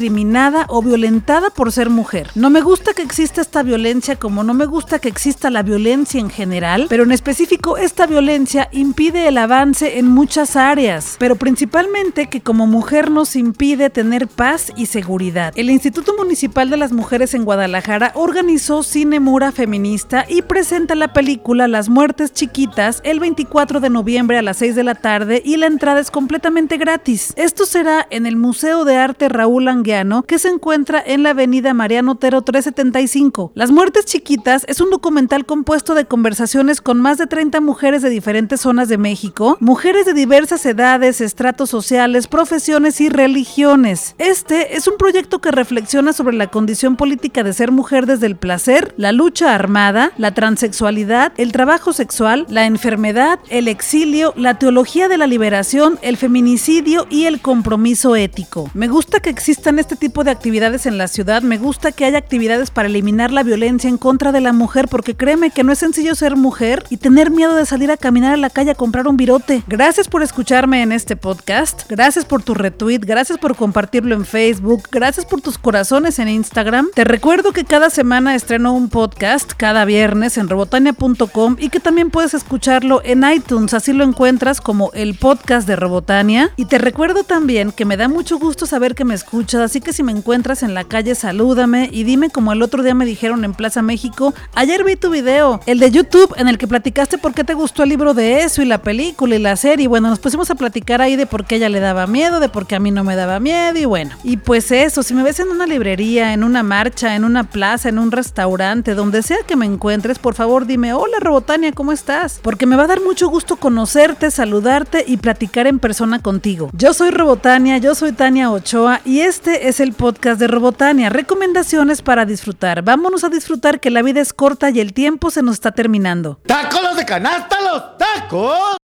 o 0.67 0.81
violentada 0.81 1.49
por 1.49 1.71
ser 1.71 1.89
mujer. 1.89 2.29
No 2.35 2.49
me 2.49 2.61
gusta 2.61 2.93
que 2.93 3.01
exista 3.01 3.41
esta 3.41 3.63
violencia 3.63 4.15
como 4.15 4.43
no 4.43 4.53
me 4.53 4.65
gusta 4.65 4.99
que 4.99 5.07
exista 5.07 5.49
la 5.49 5.63
violencia 5.63 6.19
en 6.19 6.29
general, 6.29 6.87
pero 6.89 7.03
en 7.03 7.11
específico 7.11 7.77
esta 7.77 8.05
violencia 8.05 8.69
impide 8.71 9.27
el 9.27 9.37
avance 9.37 9.99
en 9.99 10.07
muchas 10.07 10.55
áreas, 10.55 11.15
pero 11.19 11.35
principalmente 11.35 12.27
que 12.27 12.41
como 12.41 12.67
mujer 12.67 13.11
nos 13.11 13.35
impide 13.35 13.89
tener 13.89 14.27
paz 14.27 14.71
y 14.75 14.87
seguridad. 14.87 15.53
El 15.55 15.69
Instituto 15.69 16.13
Municipal 16.17 16.69
de 16.69 16.77
las 16.77 16.91
Mujeres 16.91 17.33
en 17.33 17.45
Guadalajara 17.45 18.11
organizó 18.15 18.83
Cine 18.83 19.19
Mura 19.19 19.51
Feminista 19.51 20.25
y 20.27 20.41
presenta 20.41 20.95
la 20.95 21.13
película 21.13 21.67
Las 21.67 21.89
Muertes 21.89 22.33
Chiquitas 22.33 23.01
el 23.03 23.19
24 23.19 23.79
de 23.79 23.89
noviembre 23.89 24.37
a 24.37 24.41
las 24.41 24.57
6 24.57 24.75
de 24.75 24.83
la 24.83 24.95
tarde 24.95 25.41
y 25.43 25.57
la 25.57 25.67
entrada 25.67 25.99
es 25.99 26.11
completamente 26.11 26.77
gratis. 26.77 27.33
Esto 27.35 27.65
será 27.65 28.05
en 28.09 28.25
el 28.25 28.35
Museo 28.35 28.85
de 28.85 28.97
Arte 28.97 29.29
Raúl 29.29 29.67
Que 29.83 30.39
se 30.39 30.47
encuentra 30.47 31.03
en 31.05 31.23
la 31.23 31.31
avenida 31.31 31.73
Mariano 31.73 32.13
Otero 32.13 32.41
375. 32.41 33.51
Las 33.53 33.69
Muertes 33.69 34.05
Chiquitas 34.05 34.63
es 34.69 34.79
un 34.79 34.89
documental 34.89 35.45
compuesto 35.45 35.93
de 35.93 36.05
conversaciones 36.05 36.79
con 36.79 37.01
más 37.01 37.17
de 37.17 37.27
30 37.27 37.59
mujeres 37.59 38.01
de 38.01 38.09
diferentes 38.09 38.61
zonas 38.61 38.87
de 38.87 38.97
México, 38.97 39.57
mujeres 39.59 40.05
de 40.05 40.13
diversas 40.13 40.65
edades, 40.65 41.19
estratos 41.19 41.69
sociales, 41.69 42.27
profesiones 42.27 43.01
y 43.01 43.09
religiones. 43.09 44.15
Este 44.19 44.77
es 44.77 44.87
un 44.87 44.95
proyecto 44.97 45.41
que 45.41 45.51
reflexiona 45.51 46.13
sobre 46.13 46.37
la 46.37 46.47
condición 46.47 46.95
política 46.95 47.43
de 47.43 47.51
ser 47.51 47.71
mujer 47.71 48.05
desde 48.05 48.27
el 48.27 48.37
placer, 48.37 48.93
la 48.95 49.11
lucha 49.11 49.53
armada, 49.53 50.13
la 50.17 50.33
transexualidad, 50.33 51.33
el 51.35 51.51
trabajo 51.51 51.91
sexual, 51.91 52.45
la 52.47 52.65
enfermedad, 52.65 53.37
el 53.49 53.67
exilio, 53.67 54.33
la 54.37 54.57
teología 54.57 55.09
de 55.09 55.17
la 55.17 55.27
liberación, 55.27 55.99
el 56.01 56.15
feminicidio 56.15 57.05
y 57.09 57.25
el 57.25 57.41
compromiso 57.41 58.15
ético. 58.15 58.71
Me 58.73 58.87
gusta 58.87 59.19
que 59.19 59.29
existan 59.29 59.72
gustan 59.73 59.79
este 59.79 59.95
tipo 59.95 60.23
de 60.23 60.31
actividades 60.31 60.85
en 60.85 60.97
la 60.97 61.07
ciudad, 61.07 61.41
me 61.41 61.57
gusta 61.57 61.91
que 61.91 62.05
haya 62.05 62.17
actividades 62.17 62.69
para 62.69 62.87
eliminar 62.87 63.31
la 63.31 63.43
violencia 63.43 63.89
en 63.89 63.97
contra 63.97 64.31
de 64.31 64.39
la 64.39 64.53
mujer, 64.53 64.87
porque 64.87 65.15
créeme 65.15 65.49
que 65.49 65.63
no 65.63 65.71
es 65.71 65.79
sencillo 65.79 66.13
ser 66.15 66.35
mujer 66.35 66.83
y 66.89 66.97
tener 66.97 67.31
miedo 67.31 67.55
de 67.55 67.65
salir 67.65 67.89
a 67.89 67.97
caminar 67.97 68.33
a 68.33 68.37
la 68.37 68.49
calle 68.49 68.71
a 68.71 68.75
comprar 68.75 69.07
un 69.07 69.17
virote. 69.17 69.63
Gracias 69.67 70.07
por 70.07 70.21
escucharme 70.21 70.83
en 70.83 70.91
este 70.91 71.15
podcast, 71.15 71.89
gracias 71.89 72.25
por 72.25 72.43
tu 72.43 72.53
retweet, 72.53 72.99
gracias 72.99 73.39
por 73.39 73.55
compartirlo 73.55 74.13
en 74.15 74.25
Facebook, 74.25 74.83
gracias 74.91 75.25
por 75.25 75.41
tus 75.41 75.57
corazones 75.57 76.19
en 76.19 76.29
Instagram. 76.29 76.89
Te 76.93 77.03
recuerdo 77.03 77.51
que 77.51 77.65
cada 77.65 77.89
semana 77.89 78.35
estreno 78.35 78.73
un 78.73 78.89
podcast, 78.89 79.53
cada 79.57 79.85
viernes 79.85 80.37
en 80.37 80.49
robotania.com 80.49 81.55
y 81.57 81.69
que 81.69 81.79
también 81.79 82.11
puedes 82.11 82.33
escucharlo 82.33 83.01
en 83.03 83.23
iTunes, 83.23 83.73
así 83.73 83.93
lo 83.93 84.03
encuentras 84.03 84.61
como 84.61 84.91
el 84.93 85.15
podcast 85.15 85.67
de 85.67 85.75
Robotania. 85.75 86.51
Y 86.57 86.65
te 86.65 86.77
recuerdo 86.77 87.23
también 87.23 87.71
que 87.71 87.85
me 87.85 87.97
da 87.97 88.07
mucho 88.07 88.37
gusto 88.37 88.65
saber 88.65 88.93
que 88.93 89.05
me 89.05 89.15
escuchas, 89.15 89.62
así 89.63 89.81
que 89.81 89.93
si 89.93 90.03
me 90.03 90.11
encuentras 90.11 90.63
en 90.63 90.73
la 90.73 90.83
calle, 90.83 91.15
salúdame 91.15 91.89
y 91.91 92.03
dime 92.03 92.29
como 92.29 92.51
el 92.51 92.61
otro 92.61 92.83
día 92.83 92.93
me 92.93 93.05
dijeron 93.05 93.43
en 93.43 93.53
Plaza 93.53 93.81
México, 93.81 94.33
ayer 94.55 94.83
vi 94.83 94.95
tu 94.95 95.09
video, 95.09 95.59
el 95.65 95.79
de 95.79 95.91
YouTube, 95.91 96.33
en 96.37 96.47
el 96.47 96.57
que 96.57 96.67
platicaste 96.67 97.17
por 97.17 97.33
qué 97.33 97.43
te 97.43 97.53
gustó 97.53 97.83
el 97.83 97.89
libro 97.89 98.13
de 98.13 98.43
eso 98.43 98.61
y 98.61 98.65
la 98.65 98.81
película 98.81 99.35
y 99.35 99.39
la 99.39 99.55
serie. 99.55 99.87
Bueno, 99.87 100.09
nos 100.09 100.19
pusimos 100.19 100.49
a 100.51 100.55
platicar 100.55 101.01
ahí 101.01 101.15
de 101.15 101.25
por 101.25 101.45
qué 101.45 101.55
ella 101.55 101.69
le 101.69 101.79
daba 101.79 102.07
miedo, 102.07 102.39
de 102.39 102.49
por 102.49 102.67
qué 102.67 102.75
a 102.75 102.79
mí 102.79 102.91
no 102.91 103.03
me 103.03 103.15
daba 103.15 103.39
miedo 103.39 103.79
y 103.79 103.85
bueno. 103.85 104.11
Y 104.23 104.37
pues 104.37 104.71
eso, 104.71 105.03
si 105.03 105.13
me 105.13 105.23
ves 105.23 105.39
en 105.39 105.49
una 105.49 105.65
librería, 105.65 106.33
en 106.33 106.43
una 106.43 106.63
marcha, 106.63 107.15
en 107.15 107.23
una 107.23 107.43
plaza, 107.43 107.89
en 107.89 107.99
un 107.99 108.11
restaurante, 108.11 108.95
donde 108.95 109.23
sea 109.23 109.37
que 109.47 109.55
me 109.55 109.65
encuentres, 109.65 110.19
por 110.19 110.35
favor 110.35 110.65
dime, 110.65 110.93
hola 110.93 111.17
Robotania, 111.19 111.71
¿cómo 111.71 111.91
estás? 111.91 112.39
Porque 112.41 112.65
me 112.65 112.75
va 112.75 112.83
a 112.83 112.87
dar 112.87 113.01
mucho 113.01 113.27
gusto 113.27 113.55
conocerte, 113.57 114.31
saludarte 114.31 115.03
y 115.07 115.17
platicar 115.17 115.67
en 115.67 115.79
persona 115.79 116.19
contigo. 116.19 116.69
Yo 116.73 116.93
soy 116.93 117.11
Robotania, 117.11 117.77
yo 117.77 117.95
soy 117.95 118.11
Tania 118.11 118.51
Ochoa 118.51 119.01
y 119.05 119.21
este 119.53 119.67
es 119.69 119.79
el 119.79 119.93
podcast 119.93 120.39
de 120.39 120.47
Robotania, 120.47 121.11
recomendaciones 121.11 122.01
para 122.01 122.25
disfrutar. 122.25 122.81
Vámonos 122.81 123.23
a 123.23 123.29
disfrutar 123.29 123.79
que 123.79 123.91
la 123.91 124.01
vida 124.01 124.19
es 124.19 124.33
corta 124.33 124.71
y 124.71 124.79
el 124.79 124.93
tiempo 124.93 125.29
se 125.29 125.43
nos 125.43 125.53
está 125.55 125.71
terminando. 125.71 126.39
¡Tacos 126.47 126.97
de 126.97 127.05
canasta, 127.05 127.61
los 127.61 127.97
tacos! 127.99 128.82